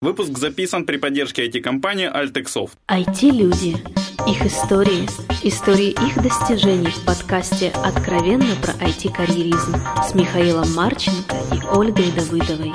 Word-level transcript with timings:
Выпуск 0.00 0.38
записан 0.38 0.86
при 0.86 0.96
поддержке 0.96 1.48
IT-компании 1.48 2.08
Altexoft. 2.08 2.70
IT-люди. 2.86 3.78
Их 4.28 4.46
истории. 4.46 5.08
Истории 5.42 5.90
их 5.90 6.22
достижений 6.22 6.86
в 6.86 7.04
подкасте 7.04 7.72
«Откровенно 7.84 8.54
про 8.62 8.74
IT-карьеризм» 8.74 9.74
с 10.08 10.14
Михаилом 10.14 10.72
Марченко 10.72 11.34
и 11.52 11.76
Ольгой 11.76 12.12
Давыдовой. 12.12 12.74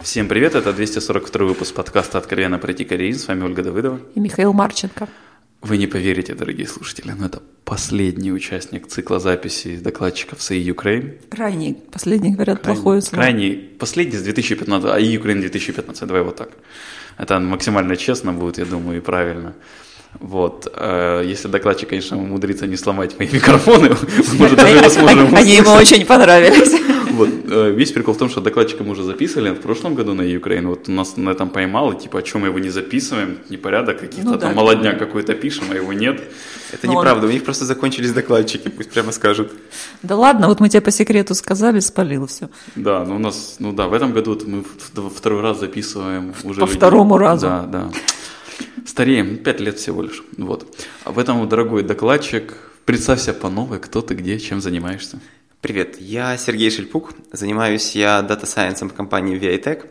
Всем 0.00 0.28
привет, 0.28 0.54
это 0.54 0.74
242 0.74 1.46
выпуск 1.46 1.74
подкаста 1.74 2.18
«Откровенно 2.18 2.58
про 2.58 2.72
IT-карьеризм». 2.72 3.20
С 3.20 3.28
вами 3.28 3.44
Ольга 3.44 3.62
Давыдова. 3.62 4.00
И 4.14 4.20
Михаил 4.20 4.52
Марченко. 4.52 5.08
Вы 5.62 5.76
не 5.76 5.86
поверите, 5.86 6.34
дорогие 6.34 6.66
слушатели, 6.66 7.12
но 7.16 7.26
это 7.26 7.42
последний 7.64 8.32
участник 8.32 8.86
цикла 8.86 9.20
записи 9.20 9.76
докладчиков 9.76 10.40
САИ 10.40 10.70
Украин. 10.70 11.18
Крайний, 11.30 11.76
последний, 11.92 12.32
говорят, 12.32 12.60
крайний, 12.60 12.82
плохое 12.82 13.02
слово. 13.02 13.22
Крайний, 13.22 13.56
последний 13.78 14.16
с 14.16 14.22
2015, 14.22 14.90
а 14.90 15.18
Украин 15.18 15.40
2015, 15.40 16.08
давай 16.08 16.22
вот 16.22 16.36
так. 16.36 16.50
Это 17.18 17.38
максимально 17.40 17.96
честно 17.96 18.32
будет, 18.32 18.56
я 18.56 18.64
думаю, 18.64 18.98
и 18.98 19.00
правильно. 19.00 19.54
Вот. 20.18 20.66
Э, 20.74 21.22
если 21.24 21.48
докладчик, 21.48 21.90
конечно, 21.90 22.18
умудрится 22.18 22.66
не 22.66 22.76
сломать 22.76 23.18
мои 23.18 23.28
микрофоны, 23.30 23.90
может, 24.38 24.56
даже 24.56 24.76
его 24.76 24.88
сможем 24.88 25.34
Они 25.34 25.56
ему 25.56 25.70
очень 25.72 26.06
понравились. 26.06 26.72
Вот. 27.12 27.28
Э, 27.50 27.70
весь 27.70 27.92
прикол 27.92 28.14
в 28.14 28.18
том, 28.18 28.28
что 28.28 28.40
докладчика 28.40 28.84
мы 28.84 28.92
уже 28.92 29.02
записывали 29.02 29.50
в 29.50 29.60
прошлом 29.60 29.94
году 29.94 30.14
на 30.14 30.24
Украину. 30.36 30.70
Вот 30.70 30.88
у 30.88 30.92
нас 30.92 31.16
на 31.16 31.30
этом 31.30 31.50
поймал, 31.50 31.92
и 31.92 32.00
типа, 32.00 32.18
о 32.18 32.22
чем 32.22 32.42
мы 32.42 32.48
его 32.48 32.58
не 32.58 32.70
записываем, 32.70 33.38
непорядок, 33.48 34.00
каких-то 34.00 34.30
ну, 34.30 34.38
там 34.38 34.54
да, 34.54 34.60
молодняк 34.60 34.98
какой-то 34.98 35.34
пишем, 35.34 35.64
а 35.70 35.74
его 35.74 35.92
нет. 35.92 36.22
Это 36.72 36.86
Но 36.86 36.94
неправда, 36.94 37.26
он... 37.26 37.30
у 37.30 37.32
них 37.32 37.44
просто 37.44 37.64
закончились 37.64 38.12
докладчики, 38.12 38.68
пусть 38.68 38.90
прямо 38.90 39.12
скажут. 39.12 39.52
Да 40.02 40.16
ладно, 40.16 40.48
вот 40.48 40.60
мы 40.60 40.68
тебе 40.68 40.80
по 40.80 40.90
секрету 40.90 41.34
сказали, 41.34 41.80
спалил 41.80 42.26
все. 42.26 42.48
Да, 42.76 43.04
ну 43.04 43.16
у 43.16 43.18
нас, 43.18 43.56
ну 43.58 43.72
да, 43.72 43.86
в 43.86 43.94
этом 43.94 44.12
году 44.12 44.38
мы 44.46 44.64
второй 45.10 45.42
раз 45.42 45.60
записываем 45.60 46.32
уже. 46.44 46.60
По 46.60 46.64
людей. 46.64 46.76
второму 46.76 47.18
разу. 47.18 47.46
Да, 47.46 47.62
да. 47.66 47.90
Стареем, 48.86 49.36
пять 49.38 49.60
лет 49.60 49.78
всего 49.78 50.02
лишь. 50.02 50.22
Вот. 50.36 50.66
А 51.04 51.12
в 51.12 51.18
этом, 51.18 51.48
дорогой 51.48 51.82
докладчик, 51.82 52.54
представься 52.84 53.32
по 53.32 53.48
новой, 53.48 53.78
кто 53.78 54.00
ты, 54.00 54.14
где, 54.14 54.38
чем 54.38 54.60
занимаешься. 54.60 55.20
Привет, 55.60 55.96
я 56.00 56.38
Сергей 56.38 56.70
Шельпук, 56.70 57.12
занимаюсь 57.32 57.94
я 57.94 58.22
data 58.22 58.42
science 58.42 58.78
ом 58.78 58.88
в 58.88 58.94
компании 58.94 59.38
V.I.Tech, 59.38 59.84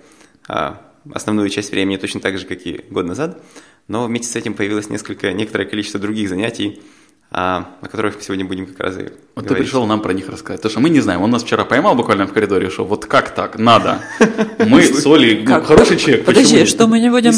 а, 0.47 0.81
основную 1.13 1.47
часть 1.49 1.69
времени 1.71 1.97
точно 1.97 2.21
так 2.21 2.39
же, 2.39 2.47
как 2.47 2.65
и 2.65 2.81
год 2.89 3.05
назад, 3.05 3.39
но 3.87 4.07
вместе 4.07 4.29
с 4.29 4.35
этим 4.35 4.55
появилось 4.55 4.89
несколько, 4.89 5.31
некоторое 5.31 5.65
количество 5.65 5.99
других 5.99 6.27
занятий, 6.27 6.81
а, 7.29 7.75
о 7.81 7.87
которых 7.87 8.19
сегодня 8.23 8.45
будем 8.45 8.65
как 8.65 8.79
раз 8.79 8.97
и 8.97 9.01
Вот 9.35 9.45
говорить. 9.45 9.47
ты 9.49 9.55
пришел 9.55 9.85
нам 9.85 10.01
про 10.01 10.11
них 10.13 10.27
рассказать. 10.27 10.59
Потому 10.59 10.71
что 10.71 10.79
мы 10.79 10.89
не 10.89 11.01
знаем, 11.01 11.21
он 11.21 11.29
нас 11.29 11.43
вчера 11.43 11.65
поймал 11.65 11.93
буквально 11.93 12.25
в 12.25 12.33
коридоре, 12.33 12.71
что 12.71 12.83
вот 12.83 13.05
как 13.05 13.35
так, 13.35 13.59
надо. 13.59 13.99
Мы 14.65 14.81
с 14.81 15.05
Олей, 15.05 15.43
ну, 15.45 15.61
хороший 15.61 15.97
человек. 15.97 16.25
Подожди, 16.25 16.65
что 16.65 16.87
мы 16.87 16.99
не 16.99 17.11
будем 17.11 17.33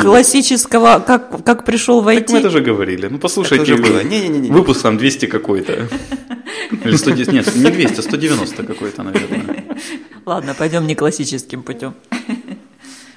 классического, 0.00 0.98
как, 0.98 1.44
как 1.44 1.64
пришел 1.64 2.00
в 2.00 2.12
Так 2.12 2.30
мы 2.30 2.38
это 2.38 2.48
уже 2.48 2.60
говорили. 2.60 3.06
Ну 3.06 3.20
послушайте, 3.20 3.76
выпуск 3.76 4.82
там 4.82 4.98
200 4.98 5.26
какой-то. 5.26 5.88
Или 6.70 6.96
110, 6.96 7.32
нет, 7.32 7.54
не 7.56 7.70
200, 7.70 8.00
190 8.00 8.64
какой-то, 8.64 9.02
наверное. 9.02 9.64
Ладно, 10.24 10.54
пойдем 10.54 10.86
не 10.86 10.94
классическим 10.94 11.62
путем. 11.62 11.94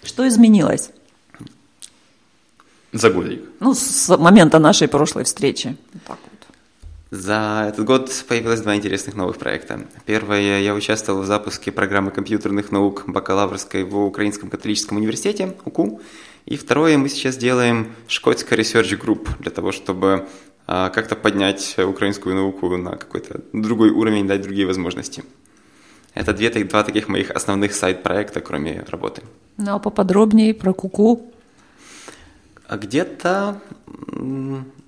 Что 0.04 0.28
изменилось? 0.28 0.92
За 2.92 3.10
годик. 3.10 3.42
Ну, 3.60 3.74
с 3.74 4.18
момента 4.18 4.60
нашей 4.60 4.88
прошлой 4.88 5.24
встречи. 5.24 5.78
так 6.08 6.18
вот. 6.24 6.40
За 7.12 7.66
этот 7.68 7.86
год 7.86 8.12
появилось 8.28 8.62
два 8.62 8.76
интересных 8.76 9.16
новых 9.16 9.38
проекта. 9.38 9.88
Первое, 10.06 10.60
я 10.60 10.76
участвовал 10.76 11.22
в 11.22 11.26
запуске 11.26 11.72
программы 11.72 12.12
компьютерных 12.12 12.72
наук 12.72 13.04
бакалаврской 13.08 13.84
в 13.84 13.98
Украинском 13.98 14.50
католическом 14.50 14.98
университете, 14.98 15.56
УКУ. 15.66 16.02
И 16.46 16.56
второе, 16.56 16.98
мы 16.98 17.10
сейчас 17.10 17.38
делаем 17.38 17.94
Шкотская 18.08 18.60
Research 18.60 19.00
Group 19.00 19.28
для 19.40 19.52
того, 19.52 19.72
чтобы 19.72 20.08
а, 20.08 20.28
как-то 20.70 21.16
поднять 21.16 21.76
украинскую 21.80 22.36
науку 22.36 22.78
на 22.78 22.92
какой-то 22.92 23.42
другой 23.54 23.90
уровень, 23.90 24.28
дать 24.28 24.42
другие 24.42 24.68
возможности. 24.68 25.24
Это 26.14 26.34
две, 26.34 26.50
два 26.50 26.84
таких 26.84 27.08
моих 27.08 27.32
основных 27.32 27.74
сайт-проекта, 27.74 28.42
кроме 28.42 28.86
работы. 28.88 29.24
Ну 29.58 29.74
а 29.74 29.80
поподробнее 29.80 30.54
про 30.54 30.74
Куку? 30.74 31.32
А 32.68 32.78
где-то 32.78 33.60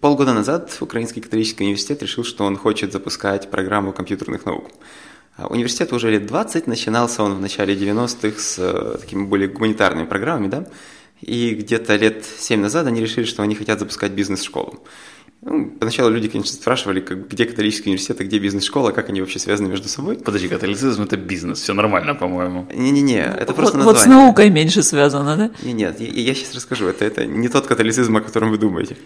полгода 0.01 0.33
назад 0.33 0.77
Украинский 0.81 1.21
католический 1.21 1.65
университет 1.65 2.03
решил, 2.03 2.23
что 2.23 2.45
он 2.45 2.57
хочет 2.57 2.91
запускать 2.91 3.49
программу 3.49 3.91
компьютерных 3.91 4.45
наук. 4.45 4.69
А 5.37 5.47
университет 5.47 5.93
уже 5.93 6.11
лет 6.11 6.27
20, 6.27 6.67
начинался 6.67 7.23
он 7.23 7.33
в 7.33 7.41
начале 7.41 7.73
90-х 7.73 8.39
с 8.39 8.59
э, 8.59 8.97
такими 8.99 9.25
более 9.25 9.47
гуманитарными 9.47 10.05
программами, 10.05 10.47
да, 10.47 10.67
и 11.21 11.55
где-то 11.55 11.95
лет 11.95 12.25
7 12.25 12.59
назад 12.59 12.87
они 12.87 13.01
решили, 13.01 13.25
что 13.25 13.41
они 13.41 13.55
хотят 13.55 13.79
запускать 13.79 14.11
бизнес-школу. 14.11 14.83
Ну, 15.43 15.71
поначалу 15.71 16.11
люди, 16.11 16.27
конечно, 16.27 16.53
спрашивали, 16.53 16.99
как, 16.99 17.27
где 17.27 17.45
католический 17.45 17.89
университет, 17.89 18.21
а 18.21 18.23
где 18.23 18.37
бизнес-школа, 18.37 18.91
как 18.91 19.09
они 19.09 19.21
вообще 19.21 19.39
связаны 19.39 19.69
между 19.69 19.87
собой. 19.87 20.17
Подожди, 20.17 20.47
католицизм– 20.47 21.01
это 21.03 21.17
бизнес, 21.17 21.61
все 21.61 21.73
нормально, 21.73 22.13
по-моему. 22.13 22.67
Не-не-не, 22.71 23.23
это 23.23 23.51
просто 23.53 23.79
вот, 23.79 23.85
название. 23.85 23.85
Вот 23.85 23.99
с 23.99 24.05
наукой 24.05 24.49
меньше 24.51 24.83
связано, 24.83 25.35
да? 25.35 25.51
Не, 25.63 25.73
нет, 25.73 25.99
я, 25.99 26.07
я 26.09 26.35
сейчас 26.35 26.53
расскажу, 26.53 26.85
это, 26.85 27.05
это 27.05 27.25
не 27.25 27.49
тот 27.49 27.65
католицизм, 27.65 28.17
о 28.17 28.21
котором 28.21 28.51
вы 28.51 28.59
думаете. 28.59 28.97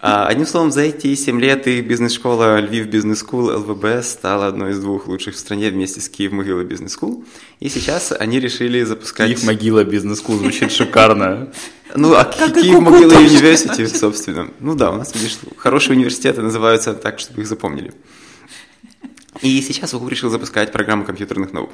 А, 0.00 0.28
одним 0.28 0.46
словом, 0.46 0.70
за 0.70 0.82
эти 0.82 1.16
7 1.16 1.40
лет 1.40 1.66
их 1.66 1.84
бизнес-школа 1.84 2.60
Lviv 2.60 2.86
Business 2.86 3.18
School, 3.18 3.50
ЛВБ, 3.50 4.04
стала 4.04 4.46
одной 4.46 4.70
из 4.70 4.78
двух 4.78 5.08
лучших 5.08 5.34
в 5.34 5.38
стране 5.38 5.68
вместе 5.70 6.00
с 6.00 6.08
Kyiv 6.08 6.30
Mohyla 6.30 6.62
Business 6.62 6.92
School. 6.92 7.24
И 7.58 7.68
сейчас 7.68 8.12
они 8.12 8.38
решили 8.38 8.82
запускать... 8.84 9.26
Kyiv 9.26 9.44
Mohyla 9.44 9.82
Business 9.82 10.18
School 10.18 10.36
звучит 10.36 10.70
шикарно. 10.70 11.48
Ну, 11.94 12.14
а 12.14 12.24
Kyiv 12.24 12.80
Mohyla 12.80 13.14
University, 13.14 13.86
собственно. 13.86 14.48
Ну 14.60 14.74
да, 14.74 14.90
у 14.90 14.96
нас, 14.96 15.14
видишь, 15.14 15.38
хорошие 15.56 15.96
университеты 15.96 16.42
называются 16.42 16.94
так, 16.94 17.18
чтобы 17.18 17.42
их 17.42 17.46
запомнили. 17.46 17.92
И 19.42 19.62
сейчас 19.62 19.94
УКУ 19.94 20.08
решил 20.08 20.30
запускать 20.30 20.72
программу 20.72 21.04
компьютерных 21.04 21.52
наук. 21.52 21.70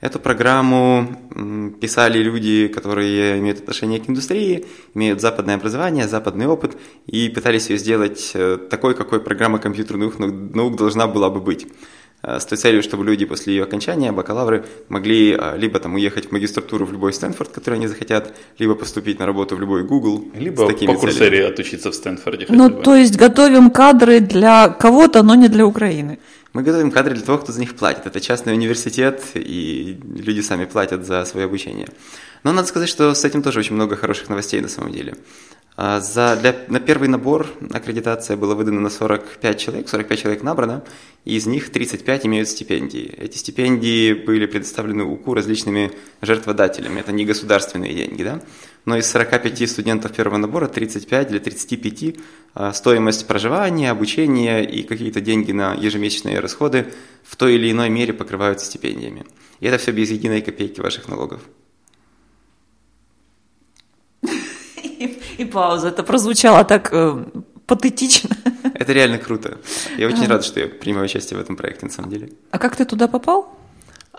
Эту 0.00 0.20
программу 0.20 1.74
писали 1.80 2.18
люди, 2.18 2.68
которые 2.68 3.38
имеют 3.38 3.60
отношение 3.60 3.98
к 3.98 4.08
индустрии, 4.08 4.66
имеют 4.94 5.20
западное 5.20 5.56
образование, 5.56 6.06
западный 6.06 6.46
опыт, 6.46 6.76
и 7.06 7.28
пытались 7.28 7.68
ее 7.70 7.78
сделать 7.78 8.30
э, 8.34 8.58
такой, 8.70 8.94
какой 8.94 9.20
программа 9.20 9.58
компьютерных 9.58 10.18
наук 10.20 10.76
должна 10.76 11.08
была 11.08 11.30
бы 11.30 11.40
быть. 11.40 11.66
Э, 12.22 12.40
с 12.40 12.44
той 12.44 12.58
целью, 12.58 12.82
чтобы 12.82 13.04
люди 13.04 13.24
после 13.24 13.54
ее 13.54 13.62
окончания, 13.62 14.10
бакалавры, 14.12 14.64
могли 14.88 15.36
э, 15.38 15.56
либо 15.56 15.78
там 15.78 15.94
уехать 15.94 16.28
в 16.28 16.32
магистратуру 16.32 16.84
в 16.84 16.92
любой 16.92 17.12
Стэнфорд, 17.12 17.50
который 17.50 17.74
они 17.74 17.86
захотят, 17.86 18.34
либо 18.58 18.74
поступить 18.74 19.18
на 19.18 19.26
работу 19.26 19.56
в 19.56 19.60
любой 19.60 19.84
Google. 19.84 20.24
Либо 20.34 20.68
по 20.68 20.94
курсере 20.94 21.46
отучиться 21.46 21.90
в 21.90 21.94
Стэнфорде. 21.94 22.46
Ну, 22.48 22.70
то 22.70 22.96
есть 22.96 23.16
готовим 23.16 23.70
кадры 23.70 24.20
для 24.20 24.68
кого-то, 24.68 25.22
но 25.22 25.36
не 25.36 25.48
для 25.48 25.64
Украины. 25.64 26.18
Мы 26.54 26.62
готовим 26.62 26.90
кадры 26.90 27.14
для 27.14 27.24
того, 27.24 27.38
кто 27.38 27.52
за 27.52 27.60
них 27.60 27.76
платит. 27.76 28.06
Это 28.06 28.20
частный 28.20 28.52
университет, 28.52 29.22
и 29.34 29.98
люди 30.16 30.40
сами 30.40 30.64
платят 30.64 31.06
за 31.06 31.24
свое 31.24 31.46
обучение. 31.46 31.86
Но 32.42 32.52
надо 32.52 32.66
сказать, 32.66 32.88
что 32.88 33.14
с 33.14 33.24
этим 33.24 33.42
тоже 33.42 33.60
очень 33.60 33.74
много 33.74 33.96
хороших 33.96 34.28
новостей 34.28 34.60
на 34.60 34.68
самом 34.68 34.92
деле. 34.92 35.14
А, 35.80 36.00
за, 36.00 36.34
для, 36.34 36.56
на 36.66 36.80
первый 36.80 37.08
набор 37.08 37.46
аккредитация 37.70 38.36
была 38.36 38.56
выдана 38.56 38.80
на 38.80 38.90
45 38.90 39.60
человек, 39.60 39.88
45 39.88 40.18
человек 40.18 40.42
набрано, 40.42 40.82
и 41.24 41.36
из 41.36 41.46
них 41.46 41.70
35 41.70 42.26
имеют 42.26 42.48
стипендии. 42.48 43.14
Эти 43.16 43.38
стипендии 43.38 44.12
были 44.12 44.46
предоставлены 44.46 45.04
УКУ 45.04 45.34
различными 45.34 45.92
жертводателями, 46.20 46.98
это 46.98 47.12
не 47.12 47.24
государственные 47.24 47.94
деньги, 47.94 48.24
да? 48.24 48.42
но 48.86 48.96
из 48.96 49.08
45 49.08 49.70
студентов 49.70 50.10
первого 50.10 50.38
набора 50.38 50.66
35 50.66 51.28
для 51.28 51.38
35 51.38 52.16
а, 52.54 52.72
стоимость 52.72 53.28
проживания, 53.28 53.92
обучения 53.92 54.62
и 54.62 54.82
какие-то 54.82 55.20
деньги 55.20 55.52
на 55.52 55.74
ежемесячные 55.74 56.40
расходы 56.40 56.88
в 57.22 57.36
той 57.36 57.54
или 57.54 57.70
иной 57.70 57.88
мере 57.88 58.12
покрываются 58.12 58.66
стипендиями. 58.66 59.26
И 59.60 59.66
это 59.68 59.78
все 59.78 59.92
без 59.92 60.10
единой 60.10 60.42
копейки 60.42 60.80
ваших 60.80 61.06
налогов. 61.06 61.40
И 64.98 65.20
пауза. 65.48 65.88
Это 65.88 66.02
прозвучало 66.02 66.64
так 66.64 66.88
э, 66.92 67.24
патетично. 67.66 68.36
Это 68.74 68.92
реально 68.92 69.18
круто. 69.18 69.58
Я 69.98 70.06
очень 70.06 70.26
рад, 70.26 70.44
что 70.44 70.60
я 70.60 70.68
принимаю 70.68 71.04
участие 71.04 71.38
в 71.38 71.42
этом 71.42 71.56
проекте, 71.56 71.86
на 71.86 71.92
самом 71.92 72.10
деле. 72.10 72.28
А 72.50 72.58
как 72.58 72.76
ты 72.76 72.84
туда 72.84 73.08
попал? 73.08 73.58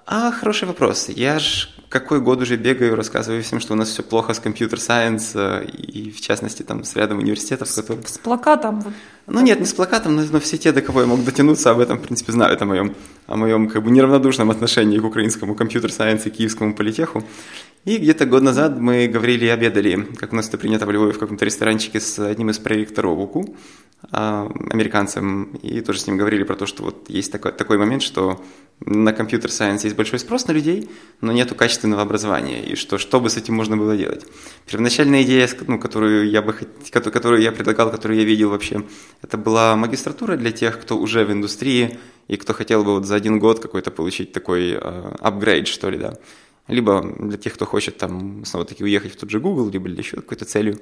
А, 0.05 0.31
хороший 0.31 0.67
вопрос. 0.67 1.09
Я 1.09 1.39
ж 1.39 1.69
какой 1.89 2.21
год 2.21 2.41
уже 2.41 2.56
бегаю, 2.56 2.95
рассказываю 2.95 3.41
всем, 3.41 3.59
что 3.59 3.74
у 3.74 3.75
нас 3.75 3.89
все 3.89 4.03
плохо 4.03 4.33
с 4.33 4.39
компьютер-сайенс, 4.39 5.31
э, 5.36 5.65
и 5.65 6.12
в 6.12 6.21
частности 6.21 6.62
там 6.62 6.83
с 6.83 6.95
рядом 6.95 7.18
университетов, 7.18 7.74
которые... 7.74 8.06
С, 8.06 8.13
с 8.13 8.18
плакатом? 8.19 8.83
Ну 9.25 9.41
нет, 9.41 9.59
не 9.59 9.65
с 9.65 9.74
плакатом, 9.74 10.15
но, 10.15 10.24
но 10.31 10.39
все 10.39 10.57
те, 10.57 10.71
до 10.71 10.81
кого 10.81 11.01
я 11.01 11.07
мог 11.07 11.24
дотянуться, 11.24 11.71
об 11.71 11.80
этом, 11.80 11.97
в 11.97 12.01
принципе, 12.01 12.31
знают 12.31 12.62
о 12.62 12.65
моем, 12.65 12.95
о 13.25 13.38
моем 13.38 13.68
как 13.69 13.83
бы 13.83 13.89
неравнодушном 13.89 14.51
отношении 14.51 15.00
к 15.00 15.03
украинскому 15.03 15.56
компьютер-сайенс 15.56 16.27
и 16.27 16.30
киевскому 16.30 16.75
политеху. 16.75 17.24
И 17.86 17.97
где-то 17.97 18.25
год 18.25 18.44
назад 18.44 18.77
мы 18.77 19.07
говорили 19.07 19.45
и 19.45 19.50
обедали, 19.50 20.07
как 20.18 20.33
у 20.33 20.35
нас 20.35 20.47
это 20.47 20.57
принято 20.57 20.85
в 20.85 20.92
Львове, 20.92 21.13
в 21.13 21.19
каком-то 21.19 21.45
ресторанчике 21.45 22.00
с 22.00 22.19
одним 22.19 22.50
из 22.50 22.59
проекторов 22.59 23.18
УКУ, 23.18 23.56
а, 24.12 24.51
американцем, 24.69 25.56
и 25.63 25.81
тоже 25.81 26.00
с 26.00 26.07
ним 26.07 26.18
говорили 26.18 26.44
про 26.44 26.56
то, 26.56 26.65
что 26.65 26.83
вот 26.83 27.09
есть 27.09 27.31
такой, 27.31 27.51
такой 27.51 27.77
момент, 27.77 28.01
что 28.03 28.44
на 28.81 29.13
компьютер-сайенс 29.13 29.83
есть 29.83 29.95
большой 29.95 30.19
спрос 30.19 30.47
на 30.47 30.51
людей, 30.51 30.89
но 31.21 31.31
нету 31.31 31.56
качественных 31.56 31.78
качественного 31.79 32.01
образования, 32.01 32.61
и 32.61 32.75
что, 32.75 32.97
что 32.97 33.19
бы 33.19 33.29
с 33.29 33.37
этим 33.37 33.55
можно 33.55 33.77
было 33.77 33.95
делать. 33.95 34.25
Первоначальная 34.65 35.23
идея, 35.23 35.47
ну, 35.67 35.79
которую, 35.79 36.29
я 36.29 36.41
бы, 36.41 36.53
которую 36.91 37.41
я 37.41 37.51
предлагал, 37.51 37.91
которую 37.91 38.19
я 38.19 38.25
видел 38.25 38.49
вообще, 38.49 38.83
это 39.23 39.37
была 39.37 39.75
магистратура 39.75 40.35
для 40.35 40.51
тех, 40.51 40.79
кто 40.81 40.97
уже 40.97 41.23
в 41.25 41.31
индустрии, 41.31 41.97
и 42.27 42.37
кто 42.37 42.53
хотел 42.53 42.83
бы 42.83 42.91
вот 42.91 43.05
за 43.05 43.15
один 43.15 43.39
год 43.39 43.59
какой-то 43.59 43.91
получить 43.91 44.33
такой 44.33 44.73
э, 44.73 45.15
апгрейд, 45.19 45.67
что 45.67 45.89
ли, 45.89 45.97
да. 45.97 46.13
Либо 46.67 47.01
для 47.19 47.37
тех, 47.37 47.53
кто 47.53 47.65
хочет 47.65 47.97
там 47.97 48.45
снова-таки 48.45 48.83
уехать 48.83 49.13
в 49.13 49.15
тот 49.15 49.29
же 49.29 49.39
Google, 49.39 49.69
либо 49.71 49.89
для 49.89 49.97
еще 49.97 50.17
какой-то 50.17 50.45
целью. 50.45 50.77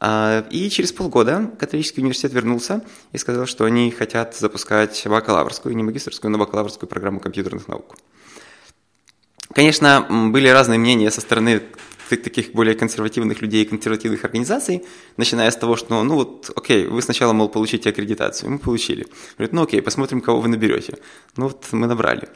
А, 0.00 0.44
и 0.50 0.68
через 0.68 0.92
полгода 0.92 1.50
католический 1.58 2.02
университет 2.02 2.32
вернулся 2.32 2.80
и 3.12 3.18
сказал, 3.18 3.46
что 3.46 3.64
они 3.64 3.90
хотят 3.90 4.36
запускать 4.36 5.06
бакалаврскую, 5.06 5.76
не 5.76 5.82
магистрскую, 5.82 6.30
но 6.30 6.38
бакалаврскую 6.38 6.88
программу 6.88 7.20
компьютерных 7.20 7.68
наук. 7.68 7.96
Конечно, 9.52 10.06
были 10.32 10.48
разные 10.48 10.78
мнения 10.78 11.10
со 11.10 11.20
стороны 11.20 11.62
таких 12.08 12.52
более 12.52 12.74
консервативных 12.74 13.42
людей, 13.42 13.64
консервативных 13.64 14.24
организаций, 14.24 14.84
начиная 15.16 15.50
с 15.50 15.56
того, 15.56 15.76
что, 15.76 16.02
ну 16.02 16.14
вот, 16.14 16.50
окей, 16.54 16.86
вы 16.86 17.02
сначала, 17.02 17.32
мол, 17.32 17.48
получите 17.48 17.90
аккредитацию, 17.90 18.50
мы 18.50 18.58
получили. 18.58 19.06
Говорят, 19.36 19.52
ну 19.52 19.62
окей, 19.62 19.82
посмотрим, 19.82 20.20
кого 20.20 20.40
вы 20.40 20.48
наберете. 20.48 20.98
Ну 21.36 21.48
вот 21.48 21.66
мы 21.72 21.86
набрали. 21.86 22.28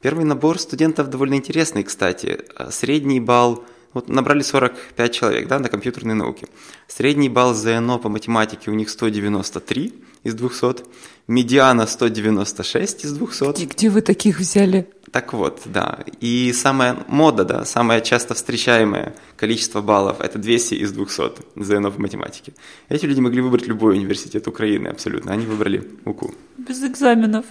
Первый 0.00 0.24
набор 0.24 0.58
студентов 0.58 1.08
довольно 1.08 1.34
интересный, 1.34 1.82
кстати. 1.82 2.44
Средний 2.70 3.20
балл 3.20 3.64
вот 3.94 4.08
набрали 4.08 4.42
45 4.42 5.12
человек 5.12 5.48
да, 5.48 5.58
на 5.58 5.68
компьютерные 5.68 6.14
науки. 6.14 6.46
Средний 6.88 7.28
балл 7.28 7.54
ЗНО 7.54 7.98
по 7.98 8.08
математике 8.08 8.70
у 8.70 8.74
них 8.74 8.90
193 8.90 9.94
из 10.24 10.34
200, 10.34 10.84
медиана 11.28 11.86
196 11.86 13.04
из 13.04 13.12
200. 13.12 13.62
И 13.62 13.66
где 13.66 13.88
вы 13.88 14.02
таких 14.02 14.40
взяли? 14.40 14.88
Так 15.14 15.32
вот, 15.32 15.62
да. 15.66 15.98
И 16.20 16.52
самая 16.52 16.96
мода, 17.06 17.44
да, 17.44 17.64
самое 17.64 18.00
часто 18.02 18.34
встречаемое 18.34 19.14
количество 19.36 19.80
баллов– 19.80 20.16
это 20.20 20.40
200 20.40 20.74
из 20.74 20.90
200 20.90 21.22
ЗНО 21.54 21.92
по 21.92 22.00
математике. 22.00 22.52
Эти 22.88 23.06
люди 23.06 23.20
могли 23.20 23.40
выбрать 23.40 23.68
любой 23.68 23.94
университет 23.94 24.48
Украины 24.48 24.88
абсолютно. 24.88 25.32
Они 25.32 25.46
выбрали 25.46 25.88
УКУ. 26.04 26.34
Без 26.58 26.82
экзаменов. 26.82 27.44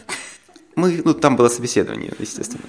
Мы, 0.76 1.02
ну, 1.06 1.14
там 1.14 1.38
было 1.38 1.48
собеседование, 1.48 2.12
естественно. 2.20 2.66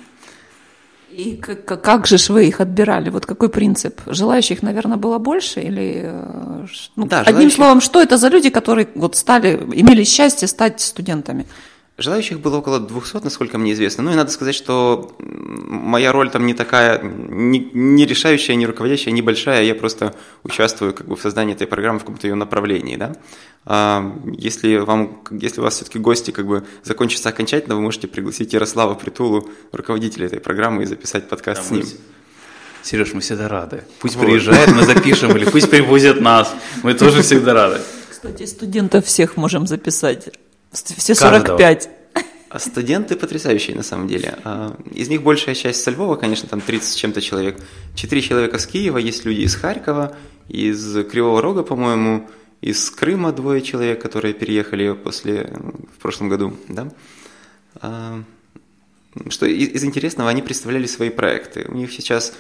И 1.10 1.36
как, 1.42 1.82
как 1.82 2.06
же 2.06 2.16
вы 2.32 2.46
их 2.46 2.60
отбирали? 2.60 3.10
Вот 3.10 3.26
какой 3.26 3.48
принцип? 3.48 4.00
Желающих, 4.06 4.62
наверное, 4.62 4.96
было 4.96 5.18
больше? 5.18 5.60
Или, 5.60 6.02
э, 6.04 6.66
ну, 6.94 7.06
да, 7.06 7.22
одним 7.22 7.34
желающих... 7.34 7.56
словом, 7.56 7.80
что 7.80 8.00
это 8.00 8.16
за 8.16 8.28
люди, 8.28 8.50
которые 8.50 8.86
вот 8.94 9.16
стали, 9.16 9.56
имели 9.74 10.04
счастье 10.04 10.46
стать 10.46 10.80
студентами? 10.80 11.46
Желающих 11.96 12.40
было 12.40 12.56
около 12.56 12.80
200, 12.80 13.22
насколько 13.22 13.56
мне 13.56 13.72
известно. 13.72 14.02
Ну 14.02 14.10
и 14.10 14.16
надо 14.16 14.32
сказать, 14.32 14.56
что 14.56 15.14
моя 15.20 16.10
роль 16.10 16.28
там 16.28 16.44
не 16.44 16.52
такая, 16.52 17.00
не, 17.00 17.70
не 17.72 18.04
решающая, 18.04 18.56
не 18.56 18.66
руководящая, 18.66 19.14
небольшая. 19.14 19.62
Я 19.62 19.76
просто 19.76 20.12
участвую 20.42 20.92
как 20.92 21.06
бы 21.06 21.14
в 21.14 21.22
создании 21.22 21.54
этой 21.54 21.68
программы 21.68 22.00
в 22.00 22.02
каком-то 22.02 22.26
ее 22.26 22.34
направлении. 22.34 22.96
Да? 22.96 23.16
А 23.64 24.12
если, 24.36 24.78
вам, 24.78 25.22
если 25.30 25.60
у 25.60 25.62
вас 25.62 25.76
все-таки 25.76 26.00
гости 26.00 26.32
как 26.32 26.46
бы 26.46 26.66
закончатся 26.82 27.28
окончательно, 27.28 27.76
вы 27.76 27.82
можете 27.82 28.08
пригласить 28.08 28.52
Ярослава 28.52 28.94
Притулу, 28.94 29.48
руководителя 29.70 30.26
этой 30.26 30.40
программы, 30.40 30.82
и 30.82 30.86
записать 30.86 31.28
подкаст 31.28 31.62
да, 31.62 31.68
с 31.68 31.70
ним. 31.70 31.86
Сереж, 32.82 33.14
мы 33.14 33.20
всегда 33.20 33.46
рады. 33.46 33.84
Пусть 34.00 34.16
вот. 34.16 34.26
приезжает, 34.26 34.68
мы 34.72 34.82
запишем, 34.82 35.34
или 35.36 35.44
пусть 35.44 35.70
привозят 35.70 36.20
нас. 36.20 36.52
Мы 36.82 36.94
тоже 36.94 37.22
всегда 37.22 37.54
рады. 37.54 37.80
Кстати, 38.10 38.46
студентов 38.46 39.06
всех 39.06 39.36
можем 39.36 39.68
записать. 39.68 40.30
Все 40.74 41.14
45. 41.14 41.88
А 42.50 42.58
студенты 42.60 43.16
потрясающие 43.16 43.74
на 43.74 43.82
самом 43.82 44.06
деле. 44.06 44.38
А, 44.44 44.76
из 44.92 45.08
них 45.08 45.22
большая 45.22 45.56
часть 45.56 45.82
со 45.82 45.90
Львова, 45.90 46.14
конечно, 46.14 46.48
там 46.48 46.60
30 46.60 46.88
с 46.88 46.94
чем-то 46.94 47.20
человек. 47.20 47.58
Четыре 47.96 48.22
человека 48.22 48.58
с 48.58 48.66
Киева, 48.66 48.98
есть 48.98 49.24
люди 49.24 49.40
из 49.40 49.56
Харькова, 49.56 50.16
из 50.48 51.04
Кривого 51.10 51.42
Рога, 51.42 51.64
по-моему, 51.64 52.28
из 52.60 52.90
Крыма 52.90 53.32
двое 53.32 53.60
человек, 53.60 54.00
которые 54.00 54.34
переехали 54.34 54.92
после, 54.92 55.52
в 55.96 56.00
прошлом 56.00 56.28
году. 56.28 56.56
Да? 56.68 56.92
А, 57.80 58.22
что 59.30 59.46
из 59.46 59.82
интересного, 59.82 60.30
они 60.30 60.42
представляли 60.42 60.86
свои 60.86 61.10
проекты. 61.10 61.66
У 61.68 61.74
них 61.74 61.92
сейчас 61.92 62.34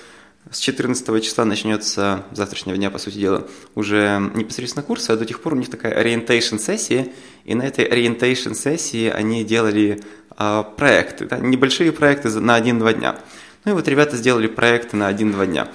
с 0.50 0.58
14 0.58 1.24
числа 1.24 1.44
начнется, 1.44 2.24
завтрашнего 2.32 2.76
дня, 2.76 2.90
по 2.90 2.98
сути 2.98 3.16
дела, 3.16 3.46
уже 3.74 4.30
непосредственно 4.34 4.82
курс, 4.82 5.08
а 5.08 5.16
до 5.16 5.24
тех 5.24 5.40
пор 5.40 5.54
у 5.54 5.56
них 5.56 5.70
такая 5.70 6.02
orientation 6.02 6.58
сессия, 6.58 7.08
и 7.44 7.54
на 7.54 7.62
этой 7.62 7.86
orientation 7.86 8.54
сессии 8.54 9.08
они 9.08 9.44
делали 9.44 10.02
а, 10.36 10.62
проекты, 10.62 11.26
да, 11.26 11.38
небольшие 11.38 11.92
проекты 11.92 12.28
на 12.40 12.58
1-2 12.58 12.94
дня. 12.94 13.16
Ну 13.64 13.72
и 13.72 13.74
вот 13.74 13.88
ребята 13.88 14.16
сделали 14.16 14.46
проекты 14.46 14.96
на 14.96 15.10
1-2 15.10 15.46
дня. 15.46 15.68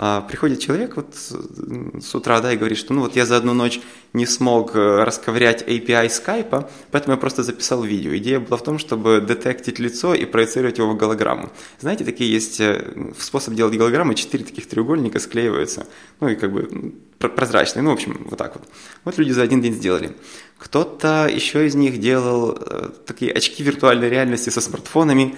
А, 0.00 0.20
приходит 0.20 0.60
человек 0.60 0.94
вот 0.94 1.14
с 1.16 2.14
утра, 2.14 2.40
да, 2.40 2.52
и 2.52 2.56
говорит, 2.56 2.78
что 2.78 2.94
ну 2.94 3.00
вот 3.00 3.16
я 3.16 3.26
за 3.26 3.36
одну 3.36 3.52
ночь 3.52 3.80
не 4.12 4.26
смог 4.26 4.76
э, 4.76 5.02
расковырять 5.02 5.62
API 5.66 6.08
скайпа, 6.08 6.70
поэтому 6.92 7.16
я 7.16 7.20
просто 7.20 7.42
записал 7.42 7.82
видео. 7.82 8.16
Идея 8.16 8.38
была 8.38 8.56
в 8.56 8.62
том, 8.62 8.78
чтобы 8.78 9.20
детектить 9.20 9.80
лицо 9.80 10.14
и 10.14 10.24
проецировать 10.24 10.78
его 10.78 10.92
в 10.92 10.96
голограмму. 10.96 11.50
Знаете, 11.80 12.04
такие 12.04 12.32
есть 12.32 12.60
э, 12.60 13.12
способ 13.18 13.54
делать 13.54 13.76
голограммы, 13.76 14.14
четыре 14.14 14.44
таких 14.44 14.68
треугольника 14.68 15.18
склеиваются, 15.18 15.88
ну 16.20 16.28
и 16.28 16.36
как 16.36 16.52
бы 16.52 16.94
прозрачные, 17.18 17.82
ну 17.82 17.90
в 17.90 17.94
общем, 17.94 18.24
вот 18.30 18.38
так 18.38 18.54
вот. 18.54 18.68
Вот 19.04 19.18
люди 19.18 19.32
за 19.32 19.42
один 19.42 19.60
день 19.60 19.74
сделали. 19.74 20.16
Кто-то 20.58 21.28
еще 21.28 21.66
из 21.66 21.74
них 21.74 21.98
делал 21.98 22.56
э, 22.56 22.90
такие 23.04 23.32
очки 23.32 23.64
виртуальной 23.64 24.08
реальности 24.08 24.50
со 24.50 24.60
смартфонами, 24.60 25.36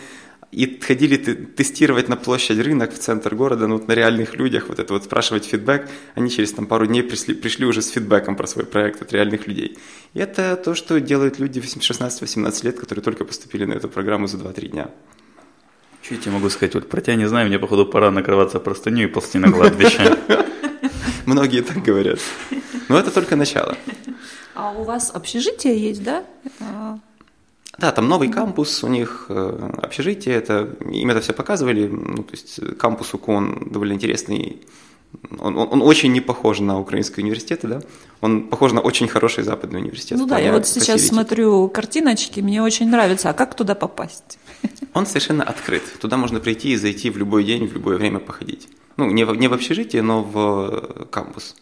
и 0.52 0.80
ходили 0.80 1.16
тестировать 1.16 2.08
на 2.08 2.16
площадь 2.16 2.58
рынок 2.58 2.92
в 2.92 2.98
центр 2.98 3.34
города, 3.34 3.66
ну, 3.68 3.74
вот 3.74 3.86
на 3.86 3.92
реальных 3.92 4.34
людях, 4.34 4.68
вот 4.68 4.80
это 4.80 4.92
вот 4.92 5.04
спрашивать 5.04 5.44
фидбэк, 5.44 5.88
они 6.14 6.28
через 6.28 6.52
там 6.52 6.66
пару 6.66 6.86
дней 6.86 7.02
пришли, 7.02 7.34
пришли 7.34 7.66
уже 7.66 7.82
с 7.82 7.90
фидбэком 7.90 8.34
про 8.36 8.46
свой 8.46 8.64
проект 8.64 9.00
от 9.00 9.12
реальных 9.12 9.46
людей. 9.46 9.78
И 10.14 10.18
это 10.18 10.56
то, 10.56 10.74
что 10.74 11.00
делают 11.00 11.38
люди 11.38 11.60
16-18 11.60 12.64
лет, 12.64 12.80
которые 12.80 13.02
только 13.02 13.24
поступили 13.24 13.64
на 13.64 13.74
эту 13.74 13.88
программу 13.88 14.26
за 14.26 14.38
2-3 14.38 14.68
дня. 14.68 14.90
Что 16.02 16.14
я 16.14 16.20
тебе 16.20 16.32
могу 16.32 16.50
сказать? 16.50 16.74
Вот 16.74 16.88
про 16.88 17.00
тебя 17.00 17.14
не 17.14 17.26
знаю, 17.26 17.46
мне, 17.46 17.58
походу, 17.58 17.86
пора 17.86 18.10
накрываться 18.10 18.58
простыню 18.58 19.04
и 19.04 19.06
ползти 19.06 19.38
на 19.38 19.52
кладбище. 19.52 20.16
Многие 21.26 21.62
так 21.62 21.78
говорят. 21.82 22.18
Но 22.88 22.98
это 22.98 23.12
только 23.12 23.36
начало. 23.36 23.76
А 24.54 24.72
у 24.72 24.82
вас 24.82 25.12
общежитие 25.14 25.78
есть, 25.78 26.02
да? 26.02 26.24
Да, 27.80 27.92
там 27.92 28.08
новый 28.08 28.28
кампус, 28.28 28.84
у 28.84 28.88
них 28.88 29.26
э, 29.30 29.70
общежитие, 29.82 30.34
это, 30.34 30.68
им 30.92 31.10
это 31.10 31.20
все 31.20 31.32
показывали, 31.32 31.86
ну, 31.86 32.22
то 32.22 32.32
есть 32.32 32.60
кампус 32.78 33.14
УКО, 33.14 33.32
он 33.32 33.68
довольно 33.70 33.94
интересный, 33.94 34.60
он, 35.38 35.56
он, 35.56 35.68
он 35.72 35.82
очень 35.82 36.12
не 36.12 36.20
похож 36.20 36.60
на 36.60 36.78
украинские 36.78 37.24
университеты, 37.24 37.68
да? 37.68 37.80
Он 38.20 38.42
похож 38.48 38.72
на 38.72 38.80
очень 38.80 39.08
хороший 39.08 39.44
западный 39.44 39.80
университет. 39.80 40.18
Ну 40.18 40.26
да, 40.26 40.38
я 40.38 40.52
вот 40.52 40.66
сейчас 40.66 41.06
смотрю 41.06 41.68
картиночки, 41.68 42.40
мне 42.40 42.62
очень 42.62 42.90
нравится. 42.90 43.30
А 43.30 43.32
как 43.32 43.54
туда 43.54 43.74
попасть? 43.74 44.38
Он 44.94 45.06
совершенно 45.06 45.42
открыт. 45.42 45.82
Туда 46.00 46.16
можно 46.16 46.38
прийти 46.38 46.72
и 46.72 46.76
зайти 46.76 47.10
в 47.10 47.16
любой 47.16 47.44
день, 47.44 47.66
в 47.66 47.72
любое 47.72 47.96
время 47.96 48.18
походить. 48.18 48.68
Ну, 48.96 49.10
не 49.10 49.24
в, 49.24 49.34
не 49.34 49.48
в 49.48 49.52
общежитие, 49.54 50.02
но 50.02 50.22
в 50.22 50.36
э, 50.36 51.04
кампус. 51.10 51.56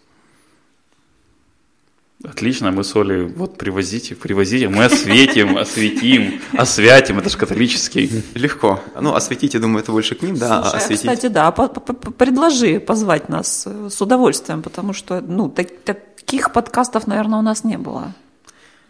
Отлично, 2.25 2.73
мы 2.73 2.83
с 2.83 2.97
Олей, 2.97 3.27
вот 3.27 3.57
привозите, 3.57 4.17
привозите, 4.17 4.69
мы 4.69 4.87
осветим, 4.87 5.57
осветим, 5.57 6.41
освятим, 6.53 7.19
это 7.21 7.29
же 7.29 7.39
католический. 7.39 8.25
Легко. 8.35 8.81
Ну, 9.01 9.15
осветить, 9.15 9.55
я 9.55 9.61
думаю, 9.61 9.85
это 9.85 9.93
больше 9.93 10.17
к 10.17 10.23
ним, 10.23 10.37
да, 10.37 10.63
Слушай, 10.63 10.75
а 10.75 10.79
осветить... 10.79 11.11
кстати, 11.11 11.29
да, 11.29 11.53
предложи 11.53 12.81
позвать 12.81 13.29
нас 13.29 13.65
э, 13.67 13.89
с 13.89 14.03
удовольствием, 14.03 14.63
потому 14.63 14.93
что, 14.95 15.21
ну, 15.21 15.49
таких 15.49 16.53
подкастов, 16.53 17.07
наверное, 17.07 17.39
у 17.39 17.43
нас 17.43 17.63
не 17.63 17.79
было. 17.79 18.13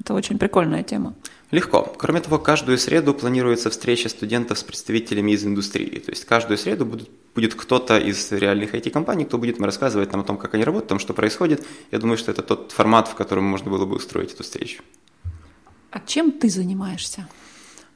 Это 0.00 0.14
очень 0.14 0.38
прикольная 0.38 0.82
тема. 0.82 1.12
Легко. 1.50 1.82
Кроме 1.98 2.20
того, 2.20 2.38
каждую 2.38 2.78
среду 2.78 3.12
планируется 3.12 3.68
встреча 3.68 4.08
студентов 4.08 4.58
с 4.58 4.62
представителями 4.62 5.32
из 5.32 5.44
индустрии. 5.44 5.98
То 5.98 6.12
есть 6.12 6.24
каждую 6.24 6.56
среду 6.56 6.86
будет, 6.86 7.08
будет 7.38 7.54
кто-то 7.54 7.98
из 7.98 8.32
реальных 8.32 8.74
IT-компаний, 8.74 9.24
кто 9.24 9.38
будет 9.38 9.60
рассказывать 9.60 10.10
нам 10.10 10.22
о 10.22 10.24
том, 10.24 10.36
как 10.36 10.54
они 10.54 10.64
работают, 10.64 10.86
о 10.86 10.88
том, 10.88 10.98
что 10.98 11.14
происходит. 11.14 11.64
Я 11.92 11.98
думаю, 12.00 12.18
что 12.18 12.32
это 12.32 12.42
тот 12.42 12.72
формат, 12.72 13.06
в 13.06 13.14
котором 13.14 13.44
можно 13.44 13.70
было 13.70 13.86
бы 13.86 13.94
устроить 13.94 14.32
эту 14.32 14.42
встречу. 14.42 14.82
А 15.92 16.00
чем 16.00 16.32
ты 16.32 16.48
занимаешься? 16.48 17.28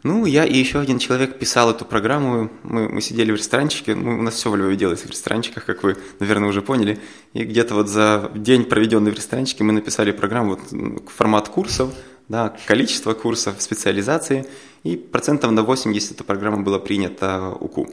Ну, 0.04 0.26
я 0.26 0.44
и 0.44 0.56
еще 0.56 0.78
один 0.78 0.98
человек 1.00 1.40
писал 1.40 1.70
эту 1.70 1.84
программу. 1.84 2.50
Мы, 2.62 2.88
мы 2.88 3.00
сидели 3.00 3.32
в 3.32 3.34
ресторанчике. 3.34 3.96
Ну, 3.96 4.18
у 4.20 4.22
нас 4.22 4.34
все 4.34 4.48
в 4.48 4.56
Львове 4.56 4.76
делается 4.76 5.08
в 5.08 5.10
ресторанчиках, 5.10 5.64
как 5.64 5.82
вы, 5.82 5.96
наверное, 6.20 6.48
уже 6.48 6.62
поняли. 6.62 7.00
И 7.32 7.42
где-то 7.42 7.74
вот 7.74 7.88
за 7.88 8.30
день, 8.36 8.64
проведенный 8.64 9.10
в 9.10 9.14
ресторанчике, 9.14 9.64
мы 9.64 9.72
написали 9.72 10.12
программу, 10.12 10.50
вот, 10.50 11.10
формат 11.10 11.48
курсов– 11.48 11.92
да, 12.28 12.56
количество 12.66 13.14
курсов 13.14 13.60
специализации, 13.60 14.46
и 14.84 14.96
процентов 14.96 15.50
на 15.50 15.62
80 15.62 16.12
эта 16.12 16.24
программа 16.24 16.62
была 16.62 16.78
принята 16.78 17.50
УКУ. 17.50 17.90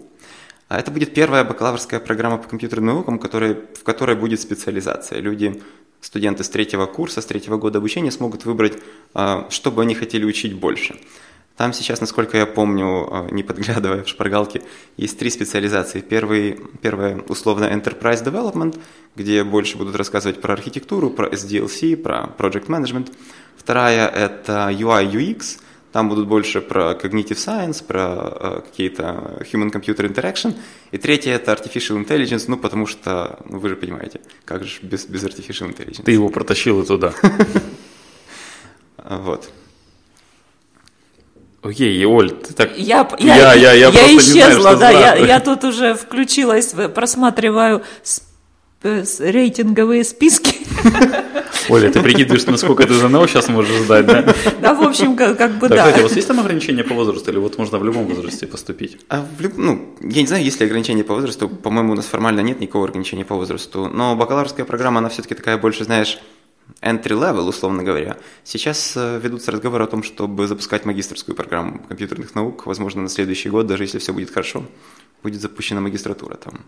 А 0.70 0.80
это 0.80 0.92
будет 0.92 1.16
первая 1.16 1.44
бакалаврская 1.44 2.00
программа 2.00 2.38
по 2.38 2.48
компьютерным 2.48 2.94
наукам, 2.94 3.18
которая, 3.18 3.58
в 3.74 3.84
которой 3.84 4.16
будет 4.16 4.40
специализация. 4.40 5.20
Люди, 5.20 5.62
студенты 6.00 6.44
с 6.44 6.50
третьего 6.50 6.86
курса, 6.86 7.22
с 7.22 7.26
третьего 7.26 7.58
года 7.58 7.80
обучения 7.80 8.12
смогут 8.12 8.46
выбрать, 8.46 8.78
а, 9.16 9.48
что 9.50 9.72
бы 9.72 9.82
они 9.82 9.96
хотели 9.96 10.26
учить 10.26 10.54
больше. 10.54 10.96
Там 11.58 11.74
сейчас, 11.74 12.00
насколько 12.00 12.38
я 12.38 12.46
помню, 12.46 13.10
э, 13.12 13.28
не 13.32 13.44
подглядывая 13.44 14.04
в 14.04 14.08
шпаргалки, 14.08 14.62
есть 14.96 15.20
три 15.20 15.30
специализации. 15.30 16.00
Первый, 16.00 16.58
первая 16.82 17.20
условно 17.28 17.66
Enterprise 17.66 18.24
Development, 18.24 18.80
где 19.16 19.44
больше 19.44 19.76
будут 19.78 19.96
рассказывать 19.96 20.40
про 20.40 20.54
архитектуру, 20.54 21.10
про 21.10 21.28
SDLC, 21.28 21.98
про 21.98 22.30
Project 22.38 22.68
Management. 22.68 23.12
Вторая– 23.58 24.08
это 24.08 24.70
UI 24.72 25.12
UX, 25.12 25.60
там 25.92 26.10
будут 26.10 26.28
больше 26.28 26.62
про 26.62 26.92
cognitive 26.92 27.38
science, 27.38 27.84
про 27.84 28.34
э, 28.40 28.62
какие-то 28.70 29.44
human-computer 29.52 30.08
interaction. 30.08 30.54
И 30.92 30.98
третье– 30.98 31.32
это 31.36 31.52
artificial 31.52 31.98
intelligence, 32.04 32.46
ну, 32.48 32.58
потому 32.58 32.86
что, 32.86 33.40
ну, 33.50 33.60
вы 33.60 33.70
же 33.70 33.76
понимаете, 33.76 34.22
как 34.46 34.64
же 34.64 34.80
без, 34.82 35.06
без 35.06 35.24
artificial 35.24 35.74
intelligence. 35.74 36.04
Ты 36.04 36.12
его 36.12 36.30
протащил 36.30 36.82
и 36.82 36.86
туда. 36.86 37.14
Вот. 39.10 39.50
Окей, 41.64 42.06
Оль, 42.06 42.32
ты 42.32 42.54
так... 42.54 42.78
Я, 42.78 43.10
я, 43.18 43.36
я, 43.36 43.54
я, 43.54 43.74
я, 43.74 43.90
я 43.90 44.18
исчезла, 44.18 44.76
знаю, 44.76 44.78
да, 44.78 44.92
я, 44.92 45.16
я 45.16 45.40
тут 45.40 45.64
уже 45.64 45.96
включилась, 45.96 46.76
просматриваю 46.94 47.84
рейтинговые 48.84 50.04
списки. 50.04 50.56
Оля, 51.70 51.92
ты 51.92 52.02
прикидываешь, 52.02 52.46
насколько 52.46 52.86
ты 52.88 52.94
ЗНО 52.94 53.28
сейчас 53.28 53.50
можешь 53.50 53.84
сдать, 53.84 54.06
да? 54.06 54.34
Да, 54.62 54.74
в 54.74 54.82
общем, 54.82 55.16
как, 55.16 55.38
как 55.38 55.60
бы 55.60 55.68
так, 55.68 55.78
да. 55.78 55.86
Кстати, 55.86 56.00
у 56.00 56.04
вас 56.04 56.16
есть 56.16 56.28
там 56.28 56.40
ограничения 56.40 56.84
по 56.84 56.96
возрасту, 56.96 57.32
или 57.32 57.38
вот 57.38 57.58
можно 57.58 57.78
в 57.78 57.84
любом 57.84 58.06
возрасте 58.06 58.48
поступить? 58.48 58.98
А 59.10 59.26
в 59.38 59.42
люб... 59.42 59.54
Ну, 59.58 59.96
я 60.02 60.22
не 60.22 60.28
знаю, 60.28 60.44
есть 60.44 60.60
ли 60.60 60.66
ограничения 60.66 61.04
по 61.04 61.14
возрасту, 61.14 61.50
по-моему, 61.50 61.94
у 61.94 61.96
нас 61.96 62.06
формально 62.06 62.40
нет 62.40 62.60
никакого 62.60 62.88
ограничения 62.88 63.26
по 63.26 63.36
возрасту, 63.36 63.88
но 63.88 64.16
бакалаврская 64.16 64.66
программа, 64.66 65.00
она 65.00 65.10
все-таки 65.10 65.36
такая 65.36 65.58
больше, 65.58 65.84
знаешь, 65.84 66.20
entry-level, 66.82 67.48
условно 67.48 67.84
говоря. 67.84 68.18
Сейчас 68.44 68.94
э, 68.96 69.20
ведутся 69.22 69.52
разговоры 69.52 69.84
о 69.84 69.88
том, 69.88 70.04
чтобы 70.04 70.48
запускать 70.48 70.86
магистрскую 70.86 71.36
программу 71.36 71.80
компьютерных 71.88 72.36
наук. 72.36 72.66
Возможно, 72.66 73.02
на 73.02 73.10
следующий 73.10 73.50
год, 73.50 73.68
даже 73.68 73.84
если 73.84 74.00
все 74.00 74.14
будет 74.14 74.32
хорошо, 74.32 74.64
будет 75.24 75.42
запущена 75.42 75.82
магистратура 75.82 76.36
там. 76.36 76.62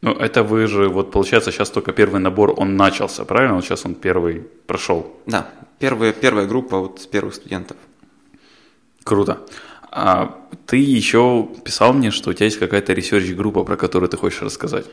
Ну, 0.00 0.12
это 0.12 0.44
вы 0.44 0.66
же, 0.66 0.88
вот 0.88 1.10
получается, 1.10 1.50
сейчас 1.50 1.70
только 1.70 1.92
первый 1.92 2.20
набор, 2.20 2.54
он 2.56 2.76
начался, 2.76 3.24
правильно? 3.24 3.56
Вот 3.56 3.64
сейчас 3.64 3.84
он 3.84 3.94
первый 3.94 4.46
прошел. 4.66 5.16
Да, 5.26 5.50
первая, 5.80 6.12
первая 6.12 6.46
группа 6.46 6.78
вот 6.78 7.08
первых 7.10 7.34
студентов. 7.34 7.76
Круто. 9.02 9.38
А 9.90 10.38
ты 10.66 10.76
еще 10.76 11.48
писал 11.64 11.92
мне, 11.94 12.10
что 12.10 12.30
у 12.30 12.32
тебя 12.32 12.46
есть 12.46 12.58
какая-то 12.58 12.92
research 12.92 13.30
группа, 13.30 13.64
про 13.64 13.76
которую 13.76 14.08
ты 14.08 14.16
хочешь 14.16 14.42
рассказать, 14.42 14.86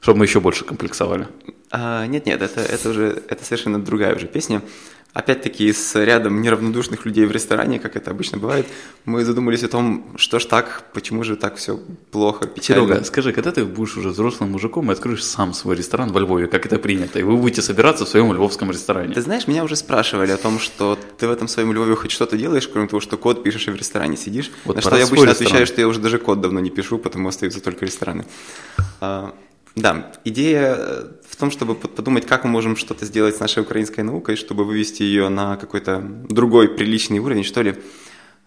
чтобы 0.00 0.20
мы 0.20 0.26
еще 0.26 0.40
больше 0.40 0.64
комплексовали. 0.64 1.26
А, 1.70 2.06
нет, 2.06 2.26
нет, 2.26 2.40
это, 2.40 2.60
это 2.60 2.90
уже 2.90 3.22
это 3.28 3.44
совершенно 3.44 3.82
другая 3.82 4.14
уже 4.14 4.26
песня. 4.26 4.62
Опять-таки, 5.14 5.72
с 5.72 5.94
рядом 6.04 6.42
неравнодушных 6.42 7.06
людей 7.06 7.24
в 7.24 7.32
ресторане, 7.32 7.78
как 7.78 7.96
это 7.96 8.10
обычно 8.10 8.38
бывает, 8.38 8.66
мы 9.06 9.24
задумались 9.24 9.64
о 9.64 9.68
том, 9.68 10.12
что 10.16 10.38
ж 10.38 10.44
так, 10.44 10.84
почему 10.92 11.24
же 11.24 11.36
так 11.36 11.56
все 11.56 11.80
плохо, 12.12 12.46
печально. 12.46 12.86
Серега, 12.86 13.04
скажи, 13.04 13.32
когда 13.32 13.50
ты 13.50 13.64
будешь 13.64 13.96
уже 13.96 14.10
взрослым 14.10 14.52
мужиком 14.52 14.90
и 14.90 14.92
откроешь 14.92 15.24
сам 15.24 15.54
свой 15.54 15.76
ресторан 15.76 16.12
во 16.12 16.20
Львове, 16.20 16.46
как 16.46 16.66
это 16.66 16.78
принято, 16.78 17.18
и 17.18 17.22
вы 17.22 17.36
будете 17.36 17.62
собираться 17.62 18.04
в 18.04 18.08
своем 18.08 18.32
львовском 18.32 18.70
ресторане? 18.70 19.14
Ты 19.14 19.22
знаешь, 19.22 19.48
меня 19.48 19.64
уже 19.64 19.76
спрашивали 19.76 20.30
о 20.30 20.36
том, 20.36 20.60
что 20.60 20.98
ты 21.16 21.26
в 21.26 21.30
этом 21.30 21.48
своем 21.48 21.72
Львове 21.72 21.96
хоть 21.96 22.10
что-то 22.10 22.36
делаешь, 22.36 22.68
кроме 22.68 22.86
того, 22.86 23.00
что 23.00 23.16
код 23.16 23.42
пишешь 23.42 23.66
и 23.66 23.70
в 23.70 23.76
ресторане 23.76 24.16
сидишь. 24.16 24.50
Вот 24.66 24.76
на 24.76 24.82
что 24.82 24.96
я 24.96 25.04
обычно 25.04 25.24
ресторан. 25.24 25.30
отвечаю, 25.30 25.66
что 25.66 25.80
я 25.80 25.88
уже 25.88 26.00
даже 26.00 26.18
код 26.18 26.42
давно 26.42 26.60
не 26.60 26.70
пишу, 26.70 26.98
потому 26.98 27.28
остаются 27.28 27.60
только 27.60 27.86
рестораны. 27.86 28.26
А, 29.00 29.34
да, 29.74 30.12
идея 30.24 30.74
э, 30.76 31.04
том, 31.38 31.50
чтобы 31.50 31.74
подумать, 31.74 32.26
как 32.26 32.44
мы 32.44 32.50
можем 32.50 32.76
что-то 32.76 33.06
сделать 33.06 33.36
с 33.36 33.40
нашей 33.40 33.62
украинской 33.62 34.00
наукой, 34.00 34.36
чтобы 34.36 34.64
вывести 34.64 35.02
ее 35.02 35.28
на 35.28 35.56
какой-то 35.56 36.00
другой 36.28 36.68
приличный 36.68 37.20
уровень, 37.20 37.44
что 37.44 37.62
ли. 37.62 37.76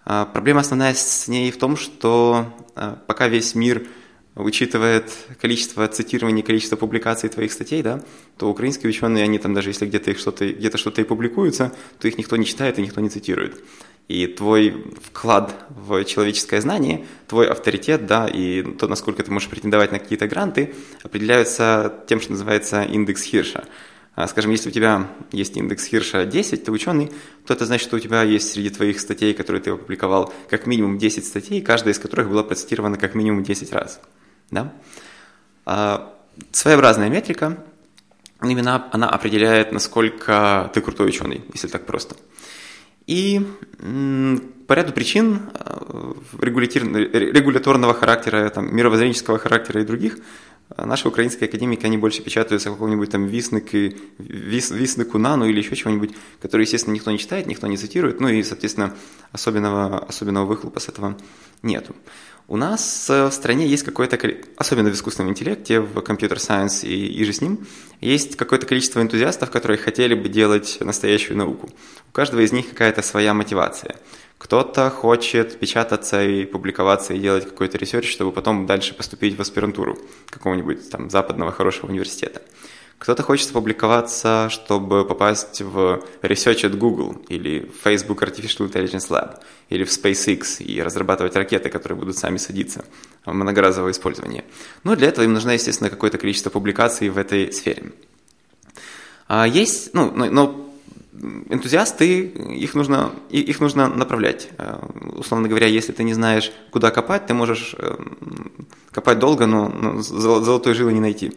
А, 0.03 0.25
проблема 0.25 0.62
основная 0.62 0.93
с 0.93 1.27
ней 1.27 1.51
в 1.51 1.57
том, 1.57 1.77
что 1.77 2.53
а, 2.75 2.98
пока 3.07 3.27
весь 3.27 3.55
мир 3.55 3.88
учитывает 4.36 5.12
количество 5.39 5.88
цитирований, 5.88 6.41
количество 6.41 6.75
публикаций 6.75 7.29
твоих 7.29 7.51
статей, 7.51 7.81
да, 7.81 8.03
то 8.38 8.50
украинские 8.50 8.89
ученые, 8.89 9.24
они 9.24 9.39
там 9.39 9.53
даже 9.53 9.69
если 9.69 9.86
где-то 9.86 10.12
их 10.12 10.19
что-то, 10.19 10.48
где-то 10.48 10.77
что-то 10.77 11.01
и 11.01 11.03
публикуются, 11.03 11.74
то 12.00 12.07
их 12.07 12.17
никто 12.17 12.38
не 12.38 12.45
читает 12.45 12.79
и 12.79 12.81
никто 12.81 13.01
не 13.01 13.10
цитирует. 13.10 13.62
И 14.08 14.27
твой 14.27 14.86
вклад 15.01 15.53
в 15.70 16.03
человеческое 16.03 16.60
знание, 16.60 17.05
твой 17.27 17.48
авторитет, 17.48 18.05
да, 18.05 18.27
и 18.27 18.62
то, 18.62 18.88
насколько 18.88 19.24
ты 19.24 19.31
можешь 19.31 19.50
претендовать 19.50 19.91
на 19.91 20.00
какие-то 20.00 20.27
гранты, 20.27 20.74
определяются 21.01 22.03
тем, 22.08 22.20
что 22.20 22.31
называется 22.31 22.84
индекс 22.84 23.24
Хирша. 23.24 23.63
А, 24.13 24.27
скажем, 24.27 24.51
если 24.51 24.70
у 24.70 24.72
тебя 24.72 25.08
есть 25.31 25.55
индекс 25.55 25.86
Хирша 25.86 26.25
10, 26.25 26.65
ты 26.65 26.72
ученый, 26.72 27.12
то 27.46 27.53
это 27.53 27.65
значит, 27.65 27.88
что 27.88 27.96
у 27.96 28.00
тебя 28.00 28.24
есть 28.24 28.51
среди 28.51 28.70
твоих 28.70 29.00
статей, 29.00 29.34
которые 29.34 29.62
ты 29.62 29.72
опубликовал, 29.72 30.34
как 30.50 30.67
минимум 30.67 30.98
10 30.98 31.25
статей, 31.25 31.62
каждая 31.62 31.93
из 31.93 32.00
которых 32.00 32.29
была 32.29 32.43
процитирована 32.43 32.98
как 32.98 33.15
минимум 33.15 33.43
10 33.43 33.72
раз. 33.72 34.01
Да? 34.50 34.74
А, 35.65 36.17
своеобразная 36.51 37.10
метрика, 37.10 37.63
именно 38.43 38.89
она 38.91 39.10
определяет, 39.10 39.72
насколько 39.72 40.70
ты 40.74 40.81
крутой 40.81 41.08
ученый, 41.08 41.43
если 41.53 41.67
так 41.67 41.86
просто. 41.86 42.17
И 43.12 43.41
по 44.68 44.74
ряду 44.74 44.94
причин 44.94 45.41
э, 45.53 46.13
регуляторного 46.39 47.94
характера, 47.94 48.50
там, 48.50 48.74
мировоззренческого 48.74 49.38
характера 49.38 49.82
и 49.82 49.86
других, 49.86 50.20
э, 50.70 50.86
наши 50.86 51.10
украинские 51.10 51.50
академики, 51.50 51.86
они 51.86 51.98
больше 51.98 52.22
печатаются 52.22 52.70
в 52.70 52.75
каком-нибудь 52.75 53.12
там 53.12 53.25
Висныке, 53.27 53.98
Вис, 54.18 54.72
Висныку 54.72 55.18
Нану 55.18 55.46
или 55.46 55.60
еще 55.60 55.75
чего-нибудь, 55.75 56.12
который, 56.41 56.62
естественно, 56.62 56.94
никто 56.94 57.12
не 57.12 57.18
читает, 57.18 57.48
никто 57.48 57.68
не 57.68 57.75
цитирует, 57.75 58.22
ну 58.22 58.30
и, 58.30 58.41
соответственно, 58.44 58.96
особенного, 59.34 60.06
особенного 60.06 60.46
выхлопа 60.46 60.80
с 60.80 60.88
этого 60.88 61.18
нету. 61.63 61.94
У 62.51 62.58
нас 62.58 63.10
э, 63.10 63.27
в 63.27 63.31
стране 63.31 63.65
есть 63.65 63.84
какое-то, 63.84 64.20
особенно 64.58 64.89
в 64.89 64.93
искусственном 64.93 65.31
интеллекте, 65.31 65.79
в 65.79 66.01
компьютер-сайенс 66.01 66.84
и, 66.84 67.08
и 67.08 67.24
же 67.24 67.31
с 67.31 67.39
ним, 67.39 67.65
есть 68.01 68.36
какое-то 68.36 68.65
количество 68.65 69.01
энтузиастов, 69.01 69.50
которые 69.51 69.77
хотели 69.77 70.15
бы 70.15 70.27
делать 70.27 70.77
настоящую 70.81 71.38
науку. 71.38 71.70
У 72.10 72.12
каждого 72.12 72.41
из 72.41 72.51
них 72.51 72.70
какая-то 72.70 73.03
своя 73.03 73.34
мотивация. 73.34 73.96
Кто-то 74.38 74.89
хочет 74.89 75.60
печататься 75.60 76.22
и 76.22 76.43
публиковаться 76.43 77.13
и 77.13 77.20
делать 77.20 77.46
какой-то 77.46 77.77
research, 77.77 78.12
чтобы 78.12 78.34
потом 78.34 78.65
дальше 78.65 78.96
поступить 78.96 79.38
в 79.38 79.39
аспирантуру 79.39 79.98
какого-нибудь 80.29 80.89
там 80.89 81.10
западного 81.10 81.53
хорошего 81.53 81.89
университета. 81.89 82.41
Кто-то 83.01 83.24
хочет 83.24 83.50
опубликоваться, 83.50 84.48
чтобы 84.51 85.08
попасть 85.08 85.60
в 85.60 86.03
Research 86.22 86.70
at 86.70 86.77
Google 86.77 87.20
или 87.29 87.67
Facebook 87.84 88.22
Artificial 88.22 88.72
Intelligence 88.72 89.10
Lab 89.10 89.39
или 89.70 89.84
в 89.84 89.88
SpaceX 89.88 90.62
и 90.63 90.79
разрабатывать 90.84 91.36
ракеты, 91.36 91.70
которые 91.70 91.98
будут 91.98 92.15
сами 92.15 92.38
садиться 92.38 92.86
в 93.25 93.34
многоразовое 93.34 93.93
использование. 93.93 94.46
Но 94.84 94.96
для 94.96 95.08
этого 95.08 95.25
им 95.25 95.34
нужно, 95.34 95.50
естественно, 95.50 95.89
какое-то 95.89 96.20
количество 96.20 96.51
публикаций 96.51 97.10
в 97.10 97.17
этой 97.17 97.51
сфере. 97.51 97.91
А 99.27 99.48
есть, 99.48 99.96
ну, 99.96 100.12
но, 100.12 100.25
но 100.25 100.72
энтузиасты, 101.50 102.25
их 102.25 102.75
нужно, 102.75 103.13
их 103.31 103.60
нужно 103.62 103.88
направлять. 103.88 104.50
Э, 104.60 104.77
условно 105.15 105.48
говоря, 105.48 105.65
если 105.65 105.91
ты 105.91 106.03
не 106.03 106.13
знаешь, 106.13 106.51
куда 106.70 106.91
копать, 106.91 107.25
ты 107.25 107.34
можешь 107.34 107.74
э, 107.79 107.96
копать 108.91 109.17
долго, 109.17 109.48
но 109.48 110.03
золотой 110.03 110.75
жилы 110.75 110.93
не 110.93 111.00
найти. 111.00 111.31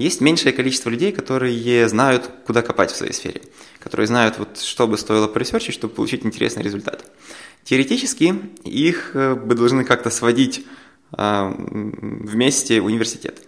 Есть 0.00 0.22
меньшее 0.22 0.54
количество 0.54 0.88
людей, 0.88 1.12
которые 1.12 1.86
знают, 1.86 2.30
куда 2.46 2.62
копать 2.62 2.90
в 2.90 2.96
своей 2.96 3.12
сфере, 3.12 3.42
которые 3.80 4.06
знают, 4.06 4.38
вот, 4.38 4.58
что 4.58 4.86
бы 4.86 4.96
стоило 4.96 5.28
поресерчить, 5.28 5.74
чтобы 5.74 5.92
получить 5.92 6.24
интересный 6.24 6.62
результат. 6.62 7.04
Теоретически 7.64 8.34
их 8.64 9.10
э, 9.14 9.34
бы 9.34 9.54
должны 9.54 9.84
как-то 9.84 10.08
сводить 10.08 10.64
а, 11.12 11.54
вместе 11.54 12.80
университет. 12.80 13.42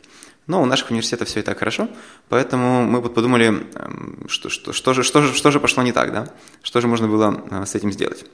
Но 0.47 0.61
у 0.61 0.67
наших 0.67 0.91
университетов 0.91 1.29
все 1.29 1.41
и 1.41 1.43
так 1.43 1.59
хорошо, 1.59 1.89
поэтому 2.29 2.85
мы 2.85 3.01
вот 3.01 3.15
подумали, 3.15 3.47
эм, 3.47 4.27
что, 4.29 4.51
что, 4.51 4.75
что, 4.75 4.93
же, 4.93 5.05
что, 5.05 5.23
же, 5.23 5.33
что 5.33 5.51
же 5.53 5.59
пошло 5.59 5.83
не 5.83 5.93
так, 5.93 6.13
да? 6.13 6.35
Что 6.63 6.83
же 6.83 6.87
можно 6.87 7.09
было 7.09 7.43
э, 7.51 7.65
с 7.65 7.75
этим 7.75 7.91
сделать? 7.93 8.27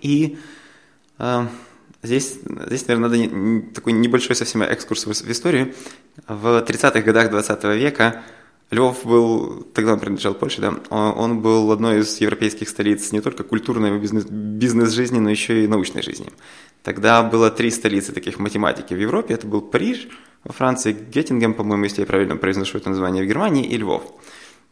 И 0.00 0.38
э, 1.18 1.46
Здесь, 2.06 2.38
здесь, 2.66 2.86
наверное, 2.86 3.08
надо 3.08 3.74
такой 3.74 3.92
небольшой 3.92 4.36
совсем 4.36 4.62
экскурс 4.62 5.06
в, 5.06 5.10
историю. 5.10 5.74
В 6.28 6.64
30-х 6.64 7.00
годах 7.00 7.30
20 7.30 7.64
века 7.64 8.22
Львов 8.70 9.04
был, 9.04 9.66
тогда 9.74 9.94
он 9.94 9.98
принадлежал 9.98 10.34
Польше, 10.34 10.60
да, 10.60 10.74
он 10.90 11.40
был 11.40 11.70
одной 11.72 12.00
из 12.00 12.20
европейских 12.20 12.68
столиц 12.68 13.10
не 13.10 13.20
только 13.20 13.42
культурной 13.42 13.98
бизнес, 13.98 14.24
бизнес-жизни, 14.24 15.18
но 15.18 15.30
еще 15.30 15.64
и 15.64 15.66
научной 15.66 16.02
жизни. 16.02 16.30
Тогда 16.84 17.24
было 17.24 17.50
три 17.50 17.72
столицы 17.72 18.12
таких 18.12 18.38
математики 18.38 18.94
в 18.94 18.98
Европе. 18.98 19.34
Это 19.34 19.48
был 19.48 19.60
Париж, 19.60 20.08
во 20.44 20.52
Франции 20.52 20.92
Геттингем, 20.92 21.54
по-моему, 21.54 21.84
если 21.84 22.02
я 22.02 22.06
правильно 22.06 22.36
произношу 22.36 22.78
это 22.78 22.90
название, 22.90 23.24
в 23.24 23.26
Германии 23.26 23.66
и 23.66 23.76
Львов. 23.76 24.04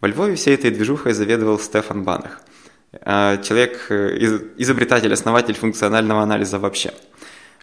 Во 0.00 0.06
Львове 0.06 0.36
всей 0.36 0.54
этой 0.54 0.70
движухой 0.70 1.14
заведовал 1.14 1.58
Стефан 1.58 2.04
Банах. 2.04 2.42
Э, 2.92 3.42
человек, 3.42 3.86
э, 3.90 4.18
изобретатель, 4.56 5.12
основатель 5.12 5.54
функционального 5.54 6.22
анализа 6.22 6.60
вообще– 6.60 6.92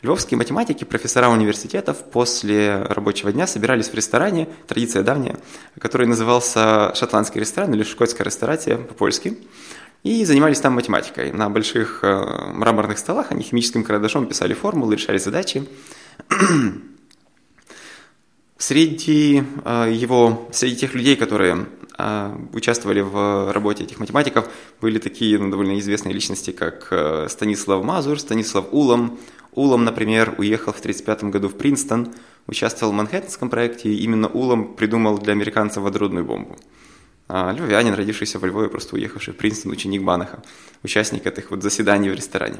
Львовские 0.02 0.40
математики, 0.40 0.84
профессора 0.84 1.30
университетов 1.30 2.04
после 2.12 2.82
рабочего 2.82 3.32
дня 3.32 3.46
собирались 3.46 3.90
в 3.90 3.94
ресторане, 3.94 4.50
традиция 4.68 5.04
давняя, 5.04 5.38
который 5.80 6.08
назывался 6.08 6.92
шотландский 6.96 7.40
ресторан 7.40 7.72
или 7.76 7.84
шкотская 7.84 8.26
ресторация 8.26 8.78
по-польски. 8.78 9.38
и 10.02 10.26
занимались 10.26 10.60
там 10.60 10.74
математикой. 10.74 11.32
На 11.32 11.52
больших 11.52 12.00
э, 12.02 12.52
мраморных 12.52 12.98
столах 12.98 13.28
они 13.30 13.44
химическим 13.44 13.84
карандашом 13.84 14.26
писали 14.26 14.56
формулы, 14.56 14.96
решали 14.96 15.20
задачи. 15.20 15.68
Среди 18.58 19.44
э, 19.64 19.92
его, 19.94 20.50
среди 20.52 20.78
тех 20.78 20.96
людей, 20.96 21.16
которые 21.16 21.68
э, 22.00 22.36
участвовали 22.54 23.02
в 23.02 23.52
работе 23.52 23.84
этих 23.84 24.00
математиков, 24.00 24.50
были 24.82 24.98
такие 24.98 25.38
ну, 25.38 25.52
довольно 25.52 25.78
известные 25.78 26.14
личности, 26.14 26.50
как 26.50 26.92
Станислав 27.30 27.84
Мазур, 27.84 28.20
Станислав 28.20 28.66
Улом. 28.72 29.20
Улом, 29.54 29.84
например, 29.84 30.36
уехал 30.38 30.74
в 30.74 30.80
1935 30.80 31.32
году 31.32 31.50
в 31.50 31.58
Принстон, 31.58 32.14
участвовал 32.48 32.94
в 32.94 32.96
Манхэттенском 32.96 33.50
проекте, 33.50 33.90
и 33.90 34.04
именно 34.04 34.28
Улом 34.28 34.76
придумал 34.76 35.18
для 35.18 35.34
американцев 35.34 35.84
водородную 35.84 36.26
бомбу. 36.26 36.58
А 37.34 37.54
львовянин, 37.54 37.94
родившийся 37.94 38.40
во 38.40 38.48
Львове, 38.48 38.68
просто 38.68 38.96
уехавший 38.96 39.34
в 39.34 39.38
Принстон, 39.38 39.72
ученик 39.72 40.04
Банаха, 40.04 40.44
участник 40.84 41.26
этих 41.26 41.50
вот 41.50 41.64
заседаний 41.64 42.10
в 42.10 42.14
ресторане. 42.14 42.58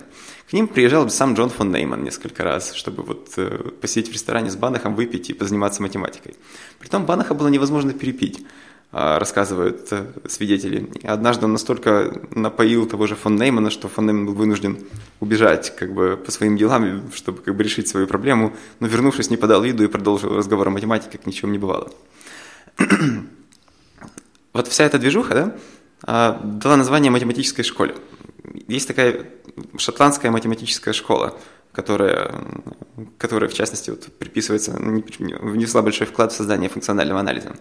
К 0.50 0.54
ним 0.54 0.70
приезжал 0.70 1.10
сам 1.10 1.34
Джон 1.34 1.50
фон 1.50 1.74
Нейман 1.74 2.04
несколько 2.04 2.46
раз, 2.46 2.74
чтобы 2.74 3.04
вот 3.04 3.34
э, 3.36 3.72
посидеть 3.82 4.10
в 4.10 4.14
ресторане 4.14 4.50
с 4.50 4.56
Банахом, 4.56 4.96
выпить 4.96 5.30
и 5.30 5.34
позаниматься 5.34 5.82
математикой. 5.82 6.36
Притом 6.80 7.06
Банаха 7.06 7.34
было 7.34 7.50
невозможно 7.50 7.94
перепить, 7.94 8.46
рассказывают 8.92 9.88
э, 9.92 10.06
свидетели. 10.28 10.92
Однажды 11.04 11.46
он 11.46 11.54
настолько 11.54 12.14
напоил 12.32 12.86
того 12.86 13.08
же 13.08 13.16
фон 13.16 13.38
Неймана, 13.38 13.70
что 13.70 13.88
фон 13.88 14.06
Нейман 14.06 14.26
был 14.26 14.34
вынужден 14.34 14.80
убежать 15.22 15.74
как 15.78 15.94
бы 15.94 16.18
по 16.18 16.30
своим 16.32 16.58
делам, 16.58 17.10
чтобы 17.14 17.42
как 17.42 17.56
бы 17.56 17.64
решить 17.64 17.88
свою 17.88 18.06
проблему, 18.08 18.54
но 18.82 18.88
вернувшись, 18.88 19.30
не 19.30 19.38
подал 19.38 19.62
виду 19.62 19.86
и 19.86 19.88
продолжил 19.88 20.36
разговор 20.36 20.68
о 20.68 20.72
математике, 20.72 21.18
как 21.18 21.26
ничего 21.26 21.50
не 21.50 21.58
бывало 21.58 21.92
вот 24.54 24.68
вся 24.68 24.84
эта 24.84 25.00
движуха, 25.00 25.34
да, 25.34 25.56
а, 26.04 26.42
дала 26.44 26.76
название 26.76 27.12
математической 27.12 27.64
школе. 27.64 27.96
Есть 28.68 28.88
такая 28.88 29.26
шотландская 29.78 30.32
математическая 30.32 30.94
школа, 30.94 31.38
которая, 31.72 32.34
которая 33.18 33.50
в 33.50 33.54
частности, 33.54 33.90
вот, 33.90 34.08
приписывается, 34.18 34.72
внесла 34.72 35.82
большой 35.82 36.08
вклад 36.08 36.32
в 36.32 36.36
создание 36.36 36.70
функционального 36.70 37.20
анализа. 37.20 37.56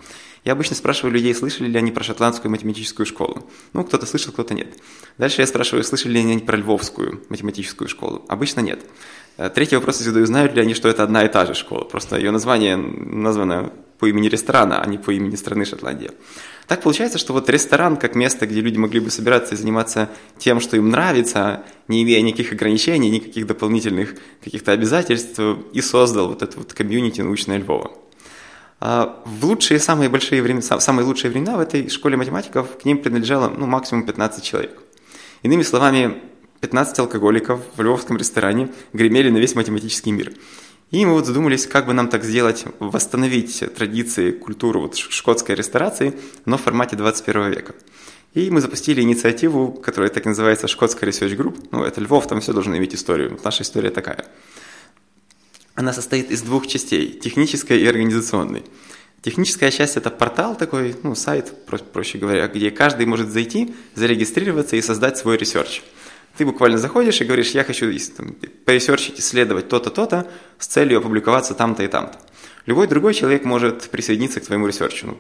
Я 0.45 0.53
обычно 0.53 0.75
спрашиваю 0.77 1.13
людей, 1.13 1.35
слышали 1.35 1.69
ли 1.69 1.79
они 1.79 1.93
про 1.93 2.03
шотландскую 2.03 2.51
математическую 2.51 3.07
школу. 3.07 3.49
Ну, 3.73 3.85
кто-то 3.85 4.07
слышал, 4.07 4.33
кто-то 4.33 4.55
нет. 4.55 4.69
Дальше 5.19 5.43
я 5.43 5.47
спрашиваю, 5.47 5.85
слышали 5.85 6.13
ли 6.13 6.21
они 6.21 6.39
про 6.39 6.57
львовскую 6.57 7.23
математическую 7.29 7.89
школу. 7.89 8.25
Обычно 8.29 8.61
нет. 8.61 8.81
Э, 9.37 9.49
третий 9.49 9.77
вопрос 9.77 9.99
я 10.01 10.07
задаю, 10.07 10.27
знают 10.27 10.55
ли 10.55 10.63
они, 10.63 10.75
что 10.75 10.89
это 10.89 11.03
одна 11.03 11.25
и 11.25 11.29
та 11.29 11.47
же 11.47 11.55
школа. 11.55 11.85
Просто 11.85 12.17
ее 12.17 12.31
название 12.31 12.77
названо 12.77 13.73
по 13.99 14.07
имени 14.07 14.29
ресторана, 14.29 14.83
а 14.83 14.87
не 14.87 14.99
по 14.99 15.13
имени 15.13 15.37
страны 15.37 15.65
Шотландия. 15.65 16.11
Так 16.71 16.83
получается, 16.83 17.19
что 17.19 17.33
вот 17.33 17.51
ресторан 17.51 17.97
как 17.97 18.15
место, 18.15 18.47
где 18.47 18.61
люди 18.61 18.79
могли 18.79 19.01
бы 19.01 19.11
собираться 19.11 19.57
и 19.57 19.59
заниматься 19.59 20.09
тем, 20.39 20.61
что 20.61 20.77
им 20.77 20.89
нравится, 20.89 21.65
не 21.89 22.05
имея 22.05 22.23
никаких 22.23 22.53
ограничений, 22.53 23.11
никаких 23.11 23.49
дополнительных 23.49 24.15
каких-то 24.41 24.71
обязательств, 24.71 25.41
и 25.73 25.81
создал 25.81 26.29
вот 26.29 26.43
это 26.43 26.57
вот 26.59 26.73
комьюнити 26.73 27.23
научное 27.23 27.59
Львова. 27.59 27.91
А 28.79 29.21
в 29.27 29.47
лучшие, 29.47 29.81
самые 29.81 30.09
большие 30.09 30.43
времена, 30.43 30.63
самые 30.63 31.05
лучшие 31.05 31.33
времена 31.33 31.57
в 31.57 31.61
этой 31.61 31.89
школе 31.89 32.17
математиков 32.17 32.79
к 32.81 32.85
ним 32.85 32.99
принадлежало 32.99 33.49
ну, 33.49 33.67
максимум 33.67 34.07
15 34.07 34.45
человек. 34.45 34.81
Иными 35.43 35.65
словами, 35.65 36.23
15 36.61 37.01
алкоголиков 37.01 37.63
в 37.75 37.83
львовском 37.83 38.17
ресторане 38.17 38.69
гремели 38.93 39.29
на 39.31 39.39
весь 39.39 39.57
математический 39.57 40.13
мир– 40.13 40.35
и 40.91 41.07
мы 41.07 41.13
вот 41.13 41.27
задумались, 41.27 41.67
как 41.67 41.87
бы 41.87 41.93
нам 41.93 42.09
так 42.09 42.25
сделать, 42.25 42.65
восстановить 42.81 43.63
традиции, 43.77 44.33
культуру 44.33 44.83
вот 44.83 44.97
шкотской 44.97 45.55
ресторации, 45.55 46.15
но 46.47 46.59
в 46.59 46.63
формате 46.63 46.97
21 46.97 47.51
века. 47.51 47.75
И 48.35 48.51
мы 48.51 48.61
запустили 48.61 49.01
инициативу, 49.01 49.73
которая 49.73 50.11
так 50.11 50.27
и 50.27 50.29
называется 50.29 50.69
«Шкотская 50.69 51.09
Research 51.09 51.37
Group». 51.37 51.69
Ну, 51.71 51.85
это 51.85 52.01
Львов, 52.01 52.27
там 52.27 52.41
все 52.41 52.53
должно 52.53 52.77
иметь 52.77 52.95
историю. 52.95 53.39
Наша 53.45 53.63
история 53.63 53.91
такая. 53.91 54.27
Она 55.75 55.93
состоит 55.93 56.31
из 56.31 56.43
двух 56.43 56.67
частей– 56.67 57.19
технической 57.23 57.81
и 57.81 57.87
организационной. 57.87 58.65
Техническая 59.23 59.71
часть– 59.71 59.97
это 59.97 60.11
портал 60.11 60.57
такой, 60.57 60.97
ну, 61.03 61.15
сайт, 61.15 61.53
проще 61.93 62.19
говоря, 62.19 62.49
где 62.49 62.71
каждый 62.71 63.07
может 63.07 63.31
зайти, 63.31 63.75
зарегистрироваться 63.95 64.77
и 64.77 64.83
создать 64.83 65.19
свой 65.19 65.37
research– 65.37 65.83
ты 66.41 66.47
буквально 66.47 66.79
заходишь 66.79 67.21
и 67.21 67.25
говоришь, 67.25 67.51
я 67.51 67.65
хочу 67.65 67.93
там, 68.17 68.35
по 68.65 68.73
research 68.73 69.05
ить, 69.05 69.21
исследовать 69.21 69.69
то-то, 69.69 69.91
то-то 69.91 70.27
с 70.59 70.67
целью 70.67 70.97
опубликоваться 70.97 71.53
там-то 71.53 71.83
и 71.83 71.87
там-то. 71.87 72.19
Любой 72.65 72.87
другой 72.87 73.13
человек 73.13 73.45
может 73.45 73.91
присоединиться 73.91 74.41
к 74.41 74.47
твоему 74.47 74.67
research 74.67 75.08
у, 75.08 75.19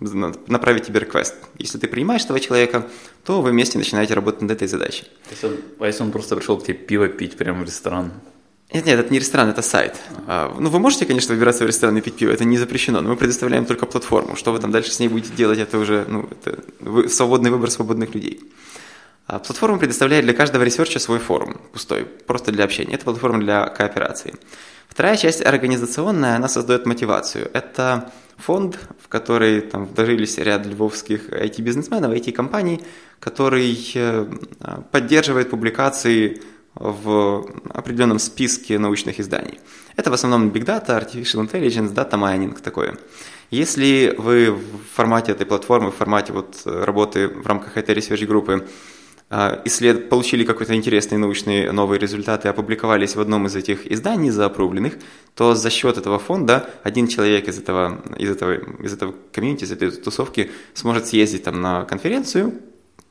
ну, 0.00 0.34
направить 0.46 0.86
тебе 0.86 1.00
request. 1.00 1.34
Если 1.58 1.76
ты 1.76 1.88
принимаешь 1.88 2.24
этого 2.24 2.40
человека, 2.40 2.88
то 3.22 3.42
вы 3.42 3.50
вместе 3.50 3.76
начинаете 3.76 4.14
работать 4.14 4.40
над 4.40 4.52
этой 4.52 4.66
задачей. 4.66 5.08
Если 5.30 5.48
он, 5.48 5.56
а 5.78 5.86
если 5.86 6.04
он 6.04 6.10
просто 6.10 6.36
пришел 6.36 6.56
к 6.58 6.64
тебе 6.64 6.72
пиво 6.72 7.08
пить 7.08 7.36
прямо 7.36 7.60
в 7.60 7.66
ресторан? 7.66 8.10
Нет, 8.72 8.86
нет, 8.86 8.98
это 8.98 9.12
не 9.12 9.18
ресторан, 9.18 9.50
это 9.50 9.60
сайт. 9.60 9.96
А, 10.26 10.56
ну, 10.58 10.70
вы 10.70 10.78
можете, 10.78 11.04
конечно, 11.04 11.34
выбираться 11.34 11.64
в 11.64 11.66
ресторан 11.66 11.98
и 11.98 12.00
пить 12.00 12.16
пиво, 12.16 12.30
это 12.30 12.46
не 12.46 12.56
запрещено, 12.56 13.02
но 13.02 13.10
мы 13.10 13.16
предоставляем 13.16 13.66
только 13.66 13.84
платформу. 13.84 14.36
Что 14.36 14.52
вы 14.52 14.58
там 14.58 14.70
дальше 14.70 14.90
с 14.90 15.00
ней 15.00 15.08
будете 15.08 15.34
делать, 15.34 15.58
это 15.58 15.76
уже 15.76 16.06
ну, 16.08 16.30
это 16.30 17.08
свободный 17.10 17.50
выбор 17.50 17.70
свободных 17.70 18.14
людей. 18.14 18.40
А 19.30 19.38
платформа 19.38 19.78
предоставляет 19.78 20.24
для 20.24 20.34
каждого 20.34 20.64
research 20.64 20.94
а 20.94 20.98
свой 20.98 21.20
форум, 21.20 21.60
пустой, 21.72 22.04
просто 22.04 22.50
для 22.50 22.64
общения. 22.64 22.94
Это 22.94 23.04
платформа 23.04 23.38
для 23.38 23.68
кооперации. 23.68 24.34
Вторая 24.88 25.16
часть 25.16 25.46
организационная, 25.46 26.34
она 26.34 26.48
создает 26.48 26.84
мотивацию. 26.84 27.48
Это 27.52 28.12
фонд, 28.38 28.80
в 29.00 29.06
который 29.06 29.60
там 29.60 29.86
вложились 29.86 30.36
ряд 30.38 30.66
львовских 30.66 31.28
IT-бизнесменов, 31.28 32.12
IT-компаний, 32.12 32.80
который 33.20 33.78
э, 33.94 34.26
поддерживает 34.90 35.50
публикации 35.50 36.42
в 36.74 37.46
определенном 37.72 38.18
списке 38.18 38.80
научных 38.80 39.20
изданий. 39.20 39.60
Это 39.94 40.10
в 40.10 40.14
основном 40.14 40.48
Big 40.48 40.64
Data, 40.64 41.00
Artificial 41.00 41.48
Intelligence, 41.48 41.94
Data 41.94 42.18
Mining 42.18 42.60
такое. 42.60 42.98
Если 43.52 44.12
вы 44.18 44.50
в 44.50 44.62
формате 44.92 45.32
этой 45.32 45.46
платформы, 45.46 45.92
в 45.92 45.96
формате 45.96 46.32
вот 46.32 46.62
работы 46.64 47.28
в 47.28 47.46
рамках 47.46 47.76
этой 47.76 47.94
research 47.94 48.26
группы 48.26 48.66
исслед... 49.30 50.08
получили 50.08 50.44
какой-то 50.44 50.74
интересные 50.74 51.18
научные 51.18 51.72
новые 51.72 51.98
результаты, 51.98 52.48
опубликовались 52.48 53.14
в 53.16 53.20
одном 53.20 53.46
из 53.46 53.54
этих 53.56 53.90
изданий 53.90 54.30
заопрубленных, 54.30 54.94
то 55.34 55.54
за 55.54 55.70
счет 55.70 55.98
этого 55.98 56.18
фонда 56.18 56.68
один 56.82 57.06
человек 57.06 57.48
из 57.48 57.58
этого, 57.58 58.02
из 58.18 58.30
этого, 58.30 58.54
из 58.82 58.92
этого 58.92 59.14
комьюнити, 59.32 59.64
из 59.64 59.72
этой 59.72 59.90
тусовки 59.92 60.50
сможет 60.74 61.06
съездить 61.06 61.44
там 61.44 61.60
на 61.60 61.84
конференцию, 61.84 62.54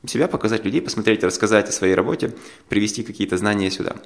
себя 0.06 0.28
показать 0.28 0.64
людей, 0.64 0.80
посмотреть, 0.80 1.24
рассказать 1.24 1.68
о 1.68 1.72
своей 1.72 1.94
работе, 1.94 2.34
привести 2.68 3.02
какие-то 3.02 3.36
знания 3.36 3.70
сюда. 3.70 3.96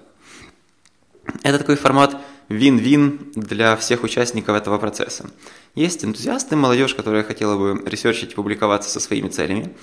Это 1.42 1.58
такой 1.58 1.76
формат 1.76 2.16
вин-вин 2.48 3.32
для 3.34 3.76
всех 3.76 4.02
участников 4.02 4.56
этого 4.56 4.78
процесса. 4.78 5.30
Есть 5.74 6.04
энтузиасты, 6.04 6.56
молодежь, 6.56 6.94
которая 6.94 7.22
хотела 7.22 7.56
бы 7.56 7.82
ресерчить 7.88 8.34
публиковаться 8.34 8.90
со 8.90 9.00
своими 9.00 9.28
целями. 9.28 9.74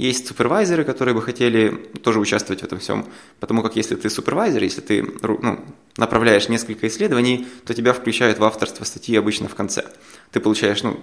Есть 0.00 0.28
супервайзеры, 0.28 0.84
которые 0.84 1.14
бы 1.14 1.20
хотели 1.20 1.68
тоже 2.02 2.20
участвовать 2.20 2.62
в 2.62 2.64
этом 2.64 2.78
всем, 2.78 3.04
потому 3.38 3.62
как 3.62 3.76
если 3.76 3.96
ты 3.96 4.08
супервайзер, 4.08 4.62
если 4.62 4.80
ты 4.80 5.06
ну, 5.20 5.60
направляешь 5.98 6.48
несколько 6.48 6.88
исследований, 6.88 7.46
то 7.66 7.74
тебя 7.74 7.92
включают 7.92 8.38
в 8.38 8.44
авторство 8.44 8.84
статьи 8.84 9.14
обычно 9.18 9.48
в 9.50 9.54
конце. 9.54 9.84
Ты 10.32 10.40
получаешь, 10.40 10.82
ну, 10.82 10.98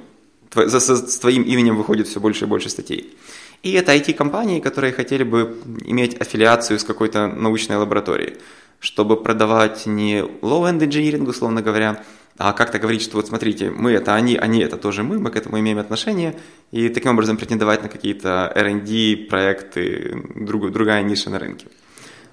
тво, 0.50 0.68
за, 0.68 0.80
с 0.80 1.20
твоим 1.20 1.44
именем 1.44 1.78
выходит 1.78 2.08
все 2.08 2.20
больше 2.20 2.46
и 2.46 2.48
больше 2.48 2.70
статей. 2.70 3.16
И 3.62 3.74
это 3.74 3.96
IT-компании, 3.96 4.62
которые 4.62 4.94
хотели 4.94 5.24
бы 5.24 5.60
иметь 5.86 6.16
аффилиацию 6.16 6.80
с 6.80 6.84
какой-то 6.84 7.28
научной 7.28 7.76
лабораторией, 7.76 8.38
чтобы 8.80 9.22
продавать 9.22 9.86
не 9.86 10.22
low-end 10.42 10.80
engineering, 10.80 11.30
условно 11.30 11.62
говоря, 11.62 12.04
а 12.38 12.54
как-то 12.54 12.78
говорить, 12.80 13.02
что 13.02 13.17
вот 13.17 13.28
смотрите, 13.28 13.71
мы 13.71 13.91
это 13.91 14.13
они, 14.13 14.36
они 14.36 14.60
это 14.60 14.78
тоже 14.78 15.04
мы, 15.04 15.19
мы 15.19 15.32
к 15.32 15.36
этому 15.36 15.60
имеем 15.60 15.80
отношение, 15.80 16.36
и 16.71 16.89
таким 16.89 17.12
образом 17.12 17.38
претендовать 17.38 17.82
на 17.82 17.89
какие-то 17.89 18.52
R&D 18.56 19.28
проекты, 19.30 20.23
друг, 20.36 20.71
другая 20.71 21.02
ниша 21.04 21.30
на 21.30 21.39
рынке. 21.39 21.67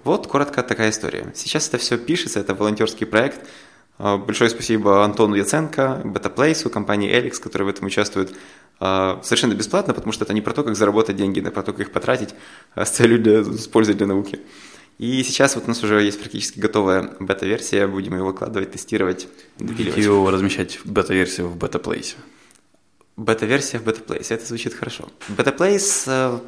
Вот 0.04 0.26
коротко 0.26 0.62
такая 0.62 0.90
история. 0.90 1.32
Сейчас 1.34 1.68
это 1.68 1.78
все 1.78 1.96
пишется, 1.96 2.38
это 2.38 2.54
волонтерский 2.54 3.06
проект. 3.06 3.46
А, 3.96 4.18
большое 4.18 4.50
спасибо 4.50 5.04
Антону 5.04 5.36
Яценко, 5.36 6.02
BetaPlace, 6.04 6.68
компании 6.68 7.10
Elix, 7.10 7.40
которые 7.40 7.66
в 7.66 7.70
этом 7.70 7.86
участвуют 7.86 8.34
а, 8.80 9.20
совершенно 9.22 9.54
бесплатно, 9.54 9.94
потому 9.94 10.12
что 10.12 10.24
это 10.24 10.34
не 10.34 10.42
про 10.42 10.52
то, 10.52 10.64
как 10.64 10.76
заработать 10.76 11.16
деньги, 11.16 11.40
а 11.40 11.50
про 11.50 11.62
то, 11.62 11.72
как 11.72 11.80
их 11.80 11.92
потратить 11.92 12.34
с 12.76 12.90
целью 12.90 13.18
для, 13.18 13.42
с 13.42 13.68
для 13.68 14.06
науки. 14.06 14.40
И 14.98 15.22
сейчас 15.24 15.57
вот 15.57 15.64
у 15.64 15.68
нас 15.68 15.83
уже 15.83 16.02
есть 16.02 16.20
практически 16.20 16.61
готовая 16.61 17.14
бета-версия, 17.18 17.87
будем 17.87 18.14
ее 18.14 18.22
выкладывать, 18.22 18.72
тестировать, 18.72 19.26
допиливать. 19.59 19.96
Ее 19.96 20.30
размещать 20.30 20.78
бета-версию 20.85 21.48
в 21.48 21.57
бета-плейсе. 21.57 22.16
Бета-версия 23.16 23.78
в 23.78 23.85
бета-плейсе, 23.85 24.35
это 24.35 24.46
звучит 24.46 24.74
хорошо. 24.74 25.09
Бета-плейс 25.28 26.04
э, 26.07 26.38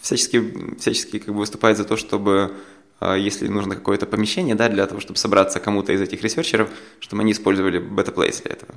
всячески, 0.00 0.76
всячески 0.78 1.18
как 1.18 1.34
бы 1.34 1.40
выступает 1.40 1.76
за 1.76 1.84
то, 1.84 1.96
чтобы 1.96 2.54
э, 3.00 3.16
если 3.18 3.48
нужно 3.48 3.74
какое-то 3.74 4.06
помещение, 4.06 4.54
да, 4.54 4.68
для 4.68 4.86
того, 4.86 5.00
чтобы 5.00 5.18
собраться 5.18 5.60
кому-то 5.60 5.92
из 5.92 6.00
этих 6.00 6.22
ресерчеров, 6.22 6.70
чтобы 6.98 7.22
они 7.22 7.32
использовали 7.32 7.78
бета-плейс 7.78 8.40
для 8.40 8.52
этого. 8.52 8.74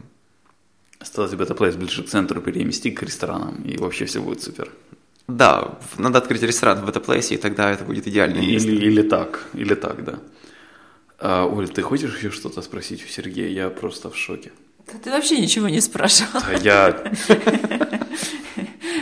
Осталось 0.99 1.33
бета-плейс 1.33 1.75
ближе 1.75 2.03
к 2.03 2.07
центру 2.07 2.41
переместить 2.41 2.95
к 2.95 3.03
ресторанам, 3.03 3.61
и 3.63 3.77
вообще 3.77 4.05
все 4.05 4.21
будет 4.21 4.41
супер. 4.41 4.69
Да, 5.37 5.79
надо 5.97 6.19
открыть 6.19 6.43
ресторан 6.43 6.81
в 6.81 6.85
Бетаплейсе, 6.85 7.35
и 7.35 7.37
тогда 7.37 7.71
это 7.71 7.83
будет 7.83 8.07
идеальное 8.07 8.41
место. 8.41 8.69
Или, 8.69 8.85
или 8.85 9.01
так, 9.01 9.47
или 9.53 9.73
так, 9.73 10.03
да. 10.03 10.19
А, 11.19 11.45
Оль, 11.45 11.69
ты 11.69 11.81
хочешь 11.81 12.15
еще 12.17 12.29
что-то 12.29 12.61
спросить 12.61 13.03
у 13.03 13.07
Сергея? 13.07 13.49
Я 13.49 13.69
просто 13.69 14.09
в 14.09 14.17
шоке. 14.17 14.51
Да 14.87 14.93
ты 15.03 15.09
вообще 15.09 15.39
ничего 15.39 15.69
не 15.69 15.81
спрашивал. 15.81 16.41
А 16.45 16.53
я... 16.59 16.87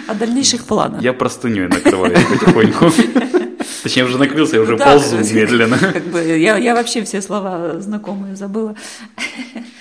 О 0.08 0.13
дальнейших 0.13 0.65
планах. 0.65 1.02
Я 1.02 1.13
простыней 1.13 1.67
накрываюсь 1.67 2.26
потихоньку. 2.26 2.91
Точнее, 3.84 4.04
уже 4.04 4.17
накрылся, 4.17 4.56
я 4.56 4.62
уже 4.62 4.78
да, 4.78 4.86
ползу 4.86 5.17
медленно. 5.34 5.78
Как 5.78 6.04
бы, 6.06 6.22
я, 6.22 6.58
я 6.58 6.76
вообще 6.76 7.04
все 7.04 7.22
слова 7.22 7.80
знакомые 7.80 8.36
забыла. 8.36 8.76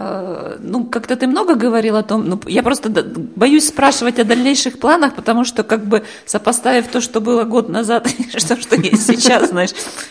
А, 0.00 0.56
ну, 0.60 0.84
как-то 0.84 1.16
ты 1.16 1.26
много 1.26 1.56
говорил 1.56 1.96
о 1.96 2.04
том, 2.04 2.24
ну, 2.28 2.40
я 2.46 2.62
просто 2.62 2.88
боюсь 2.88 3.66
спрашивать 3.66 4.20
о 4.20 4.24
дальнейших 4.24 4.78
планах, 4.78 5.16
потому 5.16 5.44
что, 5.44 5.64
как 5.64 5.84
бы, 5.86 6.04
сопоставив 6.24 6.86
то, 6.86 7.00
что 7.00 7.20
было 7.20 7.42
год 7.42 7.68
назад, 7.68 8.06
и 8.18 8.38
что, 8.38 8.60
что 8.60 8.76
есть 8.76 9.06
сейчас, 9.06 9.48
знаешь, 9.48 9.70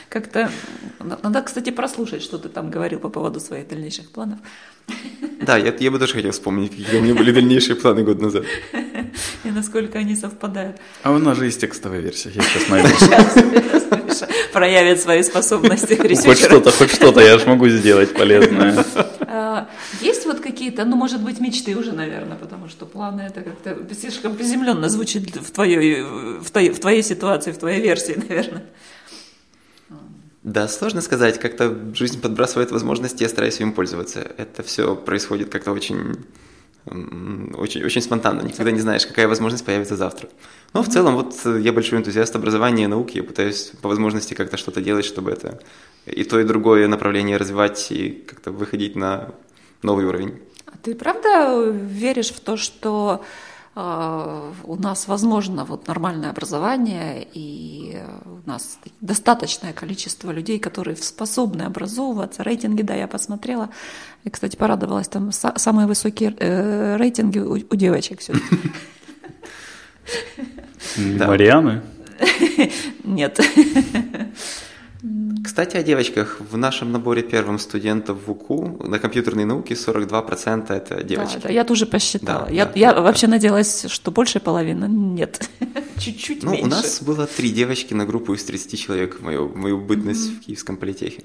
как-то... 0.09 0.51
Надо, 1.23 1.41
кстати, 1.41 1.69
прослушать, 1.69 2.21
что 2.21 2.37
ты 2.37 2.49
там 2.49 2.69
говорил 2.69 2.99
по 2.99 3.07
поводу 3.07 3.39
своих 3.39 3.69
дальнейших 3.69 4.09
планов. 4.09 4.39
Да, 5.39 5.55
я, 5.55 5.73
я 5.79 5.89
бы 5.89 5.99
тоже 5.99 6.15
хотел 6.15 6.31
вспомнить, 6.31 6.71
какие 6.71 6.99
у 6.99 7.03
меня 7.03 7.15
были 7.15 7.31
дальнейшие 7.31 7.77
планы 7.77 8.03
год 8.03 8.21
назад. 8.21 8.43
И 9.45 9.51
насколько 9.51 9.99
они 9.99 10.17
совпадают. 10.17 10.77
А 11.03 11.11
у 11.11 11.17
нас 11.17 11.37
же 11.37 11.45
есть 11.45 11.61
текстовая 11.61 12.01
версия, 12.01 12.29
я 12.35 12.41
сейчас 12.41 12.67
найду. 12.67 12.89
Сейчас 14.09 14.27
проявит 14.51 14.99
свои 14.99 15.23
способности 15.23 15.93
Хоть 15.95 16.39
что-то, 16.39 16.71
хоть 16.71 16.91
что-то 16.91 17.21
я 17.21 17.37
же 17.37 17.45
могу 17.45 17.69
сделать 17.69 18.13
полезное. 18.13 18.83
А, 19.57 19.69
есть 20.01 20.25
вот 20.25 20.39
какие-то, 20.39 20.85
ну, 20.85 20.95
может 20.95 21.23
быть, 21.23 21.39
мечты 21.39 21.75
уже, 21.75 21.91
наверное, 21.91 22.37
потому 22.37 22.69
что 22.69 22.85
планы 22.85 23.21
это 23.21 23.41
как-то 23.41 23.95
слишком 23.95 24.35
приземленно 24.35 24.87
звучит 24.89 25.35
в 25.35 25.51
твоей, 25.51 26.03
в 26.03 26.51
твоей, 26.51 26.69
в 26.69 26.79
твоей 26.79 27.03
ситуации, 27.03 27.51
в 27.51 27.57
твоей 27.57 27.81
версии, 27.81 28.13
наверное. 28.29 28.63
Да, 30.43 30.67
сложно 30.67 31.01
сказать, 31.01 31.39
как-то 31.39 31.75
жизнь 31.95 32.21
подбрасывает 32.21 32.71
возможности, 32.71 33.23
я 33.23 33.29
стараюсь 33.29 33.59
им 33.59 33.73
пользоваться. 33.73 34.19
Это 34.37 34.61
все 34.61 34.95
происходит 34.95 35.49
как-то 35.49 35.71
очень, 35.71 36.15
очень, 36.85 37.83
очень 37.83 38.01
спонтанно, 38.01 38.43
никогда 38.43 38.71
не 38.71 38.79
знаешь, 38.79 39.07
какая 39.07 39.27
возможность 39.27 39.65
появится 39.65 39.95
завтра. 39.95 40.29
Но 40.73 40.83
в 40.83 40.87
целом, 40.87 41.15
вот 41.15 41.33
я 41.45 41.73
большой 41.73 41.97
энтузиаст 41.97 42.35
образования 42.35 42.83
и 42.83 42.87
науки, 42.87 43.17
я 43.17 43.23
пытаюсь 43.23 43.71
по 43.81 43.89
возможности 43.89 44.35
как-то 44.35 44.57
что-то 44.57 44.81
делать, 44.81 45.05
чтобы 45.05 45.31
это 45.31 45.59
и 46.05 46.23
то, 46.23 46.39
и 46.39 46.43
другое 46.43 46.87
направление 46.87 47.37
развивать 47.37 47.91
и 47.91 48.23
как-то 48.25 48.51
выходить 48.51 48.95
на 48.95 49.33
новый 49.87 50.05
уровень. 50.05 50.39
А 50.65 50.77
ты 50.83 50.93
правда 50.93 51.69
веришь 51.71 52.31
в 52.31 52.39
то, 52.39 52.57
что 52.57 53.23
а, 53.79 54.51
у 54.63 54.75
нас 54.75 55.07
возможно 55.07 55.63
вот 55.63 55.87
нормальное 55.87 56.29
образование, 56.29 57.27
и 57.33 58.01
у 58.25 58.49
нас 58.49 58.79
достаточное 59.01 59.71
количество 59.73 60.31
людей, 60.31 60.59
которые 60.59 60.97
способны 60.97 61.63
образовываться. 61.63 62.43
Рейтинги, 62.43 62.81
да, 62.81 62.95
я 62.95 63.07
посмотрела. 63.07 63.69
И, 64.23 64.29
кстати, 64.29 64.55
порадовалась, 64.55 65.07
там 65.07 65.31
самые 65.31 65.87
высокие 65.87 66.35
э, 66.39 66.97
рейтинги 66.97 67.39
у, 67.39 67.53
у 67.53 67.75
девочек 67.75 68.19
все 68.19 68.33
Марианы? 70.97 71.81
Нет. 73.03 73.39
Кстати, 75.43 75.77
о 75.77 75.83
девочках. 75.83 76.39
В 76.39 76.57
нашем 76.57 76.91
наборе 76.91 77.21
первым 77.21 77.59
студентов 77.59 78.17
в 78.25 78.31
УКУ 78.31 78.83
на 78.83 78.99
компьютерной 78.99 79.45
науке 79.45 79.75
42% 79.75 80.73
это 80.73 81.03
девочки. 81.03 81.35
Да, 81.35 81.41
да 81.43 81.49
я 81.49 81.63
тоже 81.63 81.85
посчитала. 81.85 82.45
Да, 82.45 82.51
я 82.51 82.65
да, 82.65 82.71
я 82.75 82.93
да, 82.93 83.01
вообще 83.01 83.27
да. 83.27 83.33
надеялась, 83.33 83.85
что 83.89 84.11
больше 84.11 84.39
половины. 84.39 84.85
Нет, 84.85 85.49
чуть-чуть 85.99 86.43
ну, 86.43 86.51
меньше. 86.51 86.65
У 86.65 86.69
нас 86.69 87.01
было 87.01 87.27
три 87.27 87.51
девочки 87.51 87.93
на 87.93 88.05
группу 88.05 88.33
из 88.33 88.43
30 88.43 88.79
человек 88.79 89.19
в 89.19 89.23
мою, 89.23 89.47
в 89.47 89.55
мою 89.55 89.79
бытность 89.79 90.29
mm-hmm. 90.29 90.41
в 90.41 90.45
Киевском 90.45 90.77
политехе. 90.77 91.23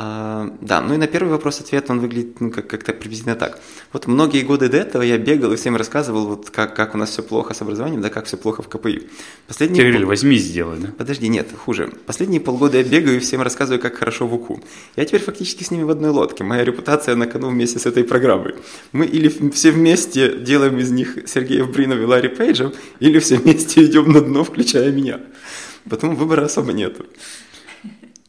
А, 0.00 0.54
да, 0.60 0.80
ну 0.80 0.94
и 0.94 0.96
на 0.96 1.08
первый 1.08 1.30
вопрос 1.30 1.60
ответ 1.60 1.90
он 1.90 1.98
выглядит 1.98 2.40
ну, 2.40 2.52
как- 2.52 2.68
как-то 2.68 2.92
приблизительно 2.92 3.34
так. 3.34 3.58
Вот 3.92 4.06
многие 4.06 4.42
годы 4.42 4.68
до 4.68 4.76
этого 4.76 5.02
я 5.02 5.18
бегал 5.18 5.52
и 5.52 5.56
всем 5.56 5.74
рассказывал, 5.74 6.28
вот 6.28 6.50
как, 6.50 6.76
как 6.76 6.94
у 6.94 6.98
нас 6.98 7.10
все 7.10 7.24
плохо 7.24 7.52
с 7.52 7.62
образованием, 7.62 8.00
да 8.00 8.08
как 8.08 8.26
все 8.26 8.36
плохо 8.36 8.62
в 8.62 8.68
КПИ. 8.68 9.08
Последние 9.48 9.82
Кирилл, 9.82 10.02
пол... 10.02 10.10
возьми 10.10 10.36
сделай, 10.36 10.78
да? 10.78 10.90
Подожди, 10.96 11.26
нет, 11.26 11.48
хуже. 11.52 11.90
Последние 12.06 12.40
полгода 12.40 12.78
я 12.78 12.84
бегаю 12.84 13.16
и 13.16 13.18
всем 13.18 13.42
рассказываю, 13.42 13.82
как 13.82 13.96
хорошо 13.96 14.28
в 14.28 14.34
УКУ. 14.34 14.62
Я 14.94 15.04
теперь 15.04 15.20
фактически 15.20 15.64
с 15.64 15.72
ними 15.72 15.82
в 15.82 15.90
одной 15.90 16.10
лодке. 16.10 16.44
Моя 16.44 16.64
репутация 16.64 17.16
на 17.16 17.26
кону 17.26 17.48
вместе 17.48 17.80
с 17.80 17.86
этой 17.86 18.04
программой. 18.04 18.54
Мы 18.92 19.04
или 19.04 19.50
все 19.50 19.72
вместе 19.72 20.38
делаем 20.38 20.78
из 20.78 20.92
них 20.92 21.18
Сергеев 21.26 21.72
Бринов 21.72 21.98
и 21.98 22.04
Ларри 22.04 22.28
Пейджем, 22.28 22.72
или 23.00 23.18
все 23.18 23.36
вместе 23.38 23.84
идем 23.84 24.12
на 24.12 24.20
дно, 24.20 24.44
включая 24.44 24.92
меня. 24.92 25.18
Потом 25.90 26.14
выбора 26.14 26.44
особо 26.44 26.72
нету. 26.72 27.04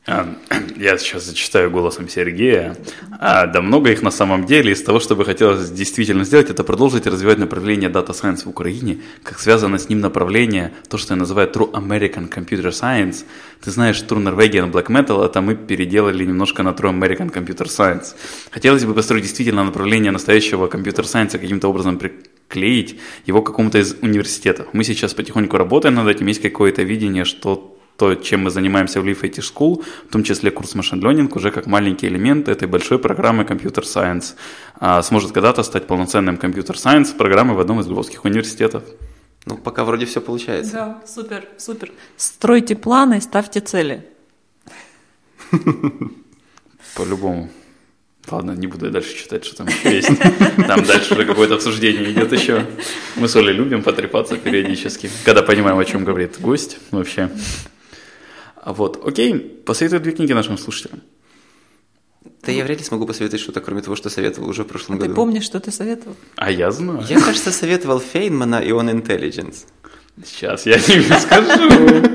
А, 0.05 0.35
я 0.77 0.97
сейчас 0.97 1.25
зачитаю 1.25 1.69
голосом 1.69 2.09
Сергея. 2.09 2.75
А, 3.19 3.45
да 3.45 3.61
много 3.61 3.91
их 3.91 4.01
на 4.01 4.11
самом 4.11 4.45
деле. 4.45 4.71
Из 4.71 4.81
того, 4.81 4.99
что 4.99 5.15
бы 5.15 5.25
хотелось 5.25 5.69
действительно 5.69 6.23
сделать, 6.23 6.49
это 6.49 6.63
продолжить 6.63 7.05
развивать 7.05 7.37
направление 7.37 7.89
Data 7.89 8.09
Science 8.09 8.45
в 8.45 8.47
Украине, 8.47 8.99
как 9.23 9.39
связано 9.39 9.77
с 9.77 9.89
ним 9.89 9.99
направление, 9.99 10.73
то, 10.89 10.97
что 10.97 11.13
я 11.13 11.19
называю 11.19 11.49
True 11.49 11.71
American 11.71 12.29
Computer 12.29 12.69
Science. 12.69 13.25
Ты 13.61 13.71
знаешь, 13.71 14.03
True 14.07 14.23
Norwegian 14.23 14.71
Black 14.71 14.87
Metal, 14.87 15.23
это 15.25 15.41
мы 15.41 15.55
переделали 15.55 16.25
немножко 16.25 16.63
на 16.63 16.69
True 16.69 16.91
American 16.91 17.31
Computer 17.31 17.67
Science. 17.67 18.15
Хотелось 18.51 18.85
бы 18.85 18.93
построить 18.93 19.23
действительно 19.23 19.63
направление 19.63 20.11
настоящего 20.11 20.67
компьютер 20.67 21.05
сайенса 21.05 21.37
каким-то 21.37 21.67
образом 21.67 21.99
приклеить 21.99 22.99
его 23.25 23.41
к 23.41 23.47
какому-то 23.47 23.77
из 23.77 23.95
университетов. 24.01 24.67
Мы 24.73 24.83
сейчас 24.83 25.13
потихоньку 25.13 25.57
работаем 25.57 25.95
над 25.95 26.07
этим, 26.07 26.27
есть 26.27 26.41
какое-то 26.41 26.83
видение, 26.83 27.25
что 27.25 27.75
то, 27.99 28.15
чем 28.15 28.43
мы 28.43 28.49
занимаемся 28.49 29.01
в 29.01 29.05
Leaf 29.05 29.21
IT 29.21 29.41
School, 29.41 29.83
в 30.07 30.11
том 30.11 30.23
числе 30.23 30.51
курс 30.51 30.75
Machine 30.75 31.01
Learning, 31.01 31.29
уже 31.35 31.51
как 31.51 31.67
маленький 31.67 32.07
элемент 32.07 32.47
этой 32.47 32.67
большой 32.67 32.97
программы 32.97 33.43
Computer 33.43 33.83
Science, 33.83 34.35
а, 34.79 35.01
сможет 35.03 35.31
когда-то 35.33 35.63
стать 35.63 35.85
полноценным 35.85 36.35
Computer 36.35 36.75
Science 36.75 37.15
программой 37.15 37.55
в 37.55 37.59
одном 37.59 37.81
из 37.81 37.87
львовских 37.87 38.25
университетов. 38.25 38.83
Ну, 39.45 39.57
пока 39.57 39.83
вроде 39.83 40.05
все 40.05 40.21
получается. 40.21 40.73
Да, 40.73 41.01
супер, 41.05 41.45
супер. 41.57 41.91
Стройте 42.17 42.75
планы, 42.75 43.21
ставьте 43.21 43.59
цели. 43.59 44.05
По-любому. 46.95 47.49
Ладно, 48.31 48.51
не 48.51 48.67
буду 48.67 48.85
я 48.85 48.91
дальше 48.91 49.15
читать, 49.15 49.43
что 49.43 49.57
там 49.57 49.67
еще 49.67 49.95
есть. 49.95 50.11
Там 50.67 50.83
дальше 50.85 51.13
уже 51.13 51.25
какое-то 51.25 51.55
обсуждение 51.55 52.11
идет 52.11 52.31
еще. 52.31 52.65
Мы 53.15 53.27
с 53.27 53.35
Олей 53.35 53.53
любим 53.53 53.81
потрепаться 53.81 54.37
периодически, 54.37 55.09
когда 55.25 55.41
понимаем, 55.41 55.79
о 55.79 55.85
чем 55.85 56.05
говорит 56.05 56.39
гость 56.39 56.77
вообще. 56.91 57.29
Вот, 58.65 59.05
окей, 59.05 59.39
посоветуй 59.65 59.99
две 59.99 60.11
книги 60.11 60.33
нашим 60.33 60.57
слушателям. 60.57 61.01
Да 62.41 62.51
я 62.51 62.63
вряд 62.63 62.79
ли 62.79 62.83
смогу 62.83 63.05
посоветовать 63.05 63.41
что-то, 63.41 63.61
кроме 63.61 63.81
того, 63.81 63.95
что 63.95 64.09
советовал 64.09 64.49
уже 64.49 64.63
в 64.63 64.67
прошлом 64.67 64.95
а 64.95 64.99
году. 64.99 65.11
Ты 65.11 65.15
помнишь, 65.15 65.43
что 65.43 65.59
ты 65.59 65.71
советовал? 65.71 66.15
А 66.35 66.51
я 66.51 66.71
знаю. 66.71 67.03
Я, 67.07 67.19
кажется, 67.19 67.51
советовал 67.51 67.99
Фейнмана 67.99 68.59
и 68.59 68.71
он 68.71 68.89
Intelligence. 68.89 69.65
Сейчас 70.23 70.65
я 70.65 70.79
тебе 70.79 71.03
скажу. 71.19 72.07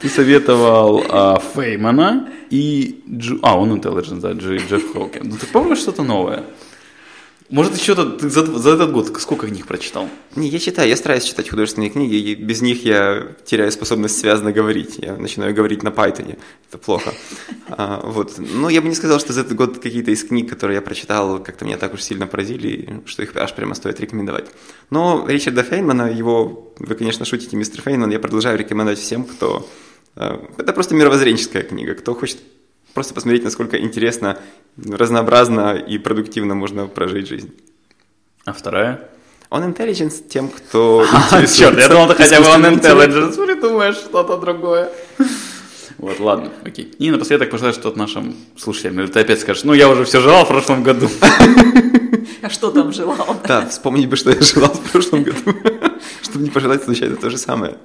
Ты 0.00 0.08
советовал 0.08 1.04
а, 1.08 1.40
Феймана 1.54 2.28
и... 2.50 3.02
Джу... 3.10 3.38
А, 3.42 3.58
он 3.58 3.72
Intelligence, 3.72 4.20
да, 4.20 4.32
Джефф 4.32 4.92
Хоукен. 4.92 5.28
Ну, 5.28 5.36
ты 5.36 5.46
помнишь 5.46 5.78
что-то 5.78 6.02
новое? 6.02 6.44
Может, 7.50 7.72
ты 7.80 8.28
за, 8.28 8.44
за 8.44 8.70
этот 8.74 8.92
год 8.92 9.16
сколько 9.20 9.46
книг 9.46 9.66
прочитал? 9.66 10.08
Не, 10.36 10.48
я 10.48 10.58
читаю, 10.58 10.86
я 10.86 10.96
стараюсь 10.96 11.24
читать 11.24 11.48
художественные 11.48 11.88
книги, 11.88 12.14
и 12.16 12.34
без 12.34 12.60
них 12.60 12.84
я 12.84 13.28
теряю 13.46 13.72
способность 13.72 14.18
связно 14.18 14.52
говорить. 14.52 14.96
Я 14.98 15.16
начинаю 15.16 15.54
говорить 15.54 15.82
на 15.82 15.88
Python. 15.88 16.38
Это 16.68 16.78
плохо. 16.78 17.12
А, 17.70 18.00
вот. 18.02 18.38
Но 18.38 18.70
я 18.70 18.80
бы 18.80 18.88
не 18.88 18.94
сказал, 18.94 19.20
что 19.20 19.34
за 19.34 19.42
этот 19.42 19.54
год 19.54 19.78
какие-то 19.78 20.10
из 20.10 20.24
книг, 20.24 20.48
которые 20.48 20.76
я 20.76 20.82
прочитал, 20.82 21.42
как-то 21.42 21.66
меня 21.66 21.76
так 21.76 21.92
уж 21.92 22.00
сильно 22.02 22.26
поразили, 22.26 23.02
что 23.04 23.22
их 23.22 23.36
аж 23.36 23.54
прямо 23.54 23.74
стоит 23.74 24.00
рекомендовать. 24.00 24.46
Но 24.88 25.26
Ричарда 25.28 25.62
Фейнмана, 25.62 26.10
его, 26.10 26.72
вы, 26.78 26.94
конечно, 26.94 27.26
шутите, 27.26 27.56
мистер 27.56 27.82
Фейнман, 27.82 28.10
я 28.10 28.18
продолжаю 28.18 28.58
рекомендовать 28.58 28.98
всем, 28.98 29.24
кто... 29.24 29.68
А, 30.16 30.42
это 30.56 30.72
просто 30.72 30.94
мировоззренческая 30.94 31.62
книга. 31.62 31.94
Кто 31.94 32.14
хочет 32.14 32.38
просто 32.98 33.14
посмотреть, 33.14 33.44
насколько 33.44 33.80
интересно, 33.80 34.40
разнообразно 34.76 35.76
и 35.76 35.98
продуктивно 35.98 36.56
можно 36.56 36.88
прожить 36.88 37.28
жизнь. 37.28 37.54
А 38.44 38.52
вторая? 38.52 39.08
On 39.50 39.72
Intelligence 39.72 40.14
тем, 40.28 40.48
кто 40.48 41.06
а, 41.30 41.46
Черт, 41.46 41.78
я 41.78 41.88
думал, 41.88 42.08
ты 42.08 42.14
хотя 42.14 42.40
бы 42.40 42.46
On 42.46 42.74
Intelligence 42.74 43.46
придумаешь 43.46 43.94
что-то 43.94 44.36
другое. 44.36 44.90
Вот, 45.98 46.18
ладно, 46.18 46.50
окей. 46.64 46.92
И 46.98 47.08
напоследок 47.12 47.50
пожелаю 47.50 47.72
что-то 47.72 47.96
нашим 47.96 48.34
слушателям. 48.56 48.98
Или 48.98 49.06
ты 49.06 49.20
опять 49.20 49.40
скажешь, 49.40 49.62
ну 49.62 49.74
я 49.74 49.88
уже 49.88 50.04
все 50.04 50.20
желал 50.20 50.44
в 50.44 50.48
прошлом 50.48 50.82
году. 50.82 51.08
А 52.40 52.50
что 52.50 52.70
там 52.70 52.92
желал? 52.92 53.36
Да, 53.46 53.66
вспомнить 53.66 54.08
бы, 54.08 54.16
что 54.16 54.30
я 54.30 54.40
желал 54.40 54.72
в 54.72 54.90
прошлом 54.90 55.24
году, 55.24 55.38
чтобы 56.22 56.44
не 56.44 56.50
пожелать 56.50 56.84
случайно 56.84 57.16
то 57.16 57.30
же 57.30 57.36
самое. 57.36 57.76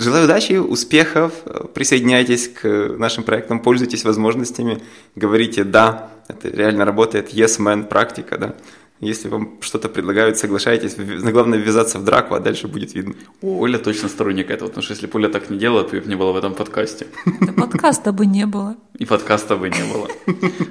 Желаю 0.00 0.24
удачи, 0.24 0.54
успехов, 0.54 1.32
присоединяйтесь 1.74 2.48
к 2.48 2.96
нашим 2.98 3.22
проектам, 3.22 3.60
пользуйтесь 3.60 4.04
возможностями, 4.04 4.82
говорите 5.14 5.62
«да», 5.62 6.10
это 6.26 6.48
реально 6.48 6.84
работает, 6.86 7.34
yes 7.34 7.60
man, 7.60 7.84
практика, 7.86 8.38
да, 8.38 8.54
Если 9.00 9.28
вам 9.28 9.56
что-то 9.62 9.88
предлагают, 9.88 10.36
соглашайтесь. 10.36 10.94
Главное 11.32 11.58
ввязаться 11.58 11.98
в 11.98 12.04
драку, 12.04 12.34
а 12.34 12.40
дальше 12.40 12.68
будет 12.68 12.94
видно. 12.94 13.14
Оля 13.40 13.78
точно 13.78 14.10
сторонник 14.10 14.50
этого, 14.50 14.68
потому 14.68 14.82
что 14.82 14.92
если 14.92 15.06
бы 15.06 15.18
Оля 15.18 15.30
так 15.30 15.48
не 15.48 15.58
делала, 15.58 15.84
то 15.84 15.96
ее 15.96 16.02
не 16.04 16.16
было 16.16 16.32
в 16.32 16.36
этом 16.36 16.54
подкасте. 16.54 17.06
Да 17.40 17.52
подкаста 17.54 18.12
бы 18.12 18.26
не 18.26 18.44
было. 18.44 18.76
И 18.98 19.06
подкаста 19.06 19.56
бы 19.56 19.70
не 19.70 19.82
было. 19.90 20.08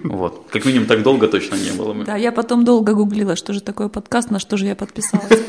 Вот. 0.04 0.46
Как 0.52 0.64
минимум 0.66 0.88
так 0.88 1.02
долго 1.02 1.28
точно 1.28 1.56
не 1.56 1.72
было. 1.72 1.96
Да, 2.06 2.18
я 2.18 2.32
потом 2.32 2.64
долго 2.64 2.94
гуглила, 2.94 3.36
что 3.36 3.52
же 3.52 3.62
такое 3.62 3.90
подкаст, 3.90 4.30
на 4.30 4.38
что 4.38 4.58
же 4.58 4.68
я 4.68 4.76
подписалась. 4.76 5.42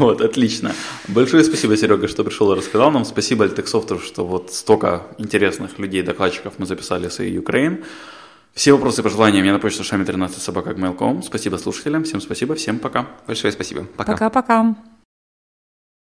Вот, 0.00 0.22
отлично. 0.22 0.72
Большое 1.08 1.44
спасибо, 1.44 1.76
Серега, 1.76 2.08
что 2.08 2.24
пришел 2.24 2.50
и 2.52 2.56
рассказал 2.56 2.90
нам. 2.90 3.04
Спасибо 3.04 3.44
Альтексофту, 3.44 3.98
что 3.98 4.24
вот 4.24 4.50
столько 4.50 5.02
интересных 5.18 5.78
людей, 5.78 6.02
докладчиков 6.02 6.54
мы 6.56 6.64
записали 6.64 7.10
с 7.10 7.20
Украин. 7.38 7.84
Все 8.54 8.72
вопросы 8.72 9.02
и 9.02 9.04
пожелания 9.04 9.42
мне 9.42 9.52
на 9.52 9.58
почту 9.58 9.84
шами 9.84 10.04
13 10.04 10.40
собака 10.40 10.70
Спасибо 11.22 11.56
слушателям, 11.56 12.04
всем 12.04 12.22
спасибо, 12.22 12.54
всем 12.54 12.78
пока. 12.78 13.08
Большое 13.26 13.52
спасибо. 13.52 13.84
Пока. 13.98 14.12
Пока-пока. 14.12 14.74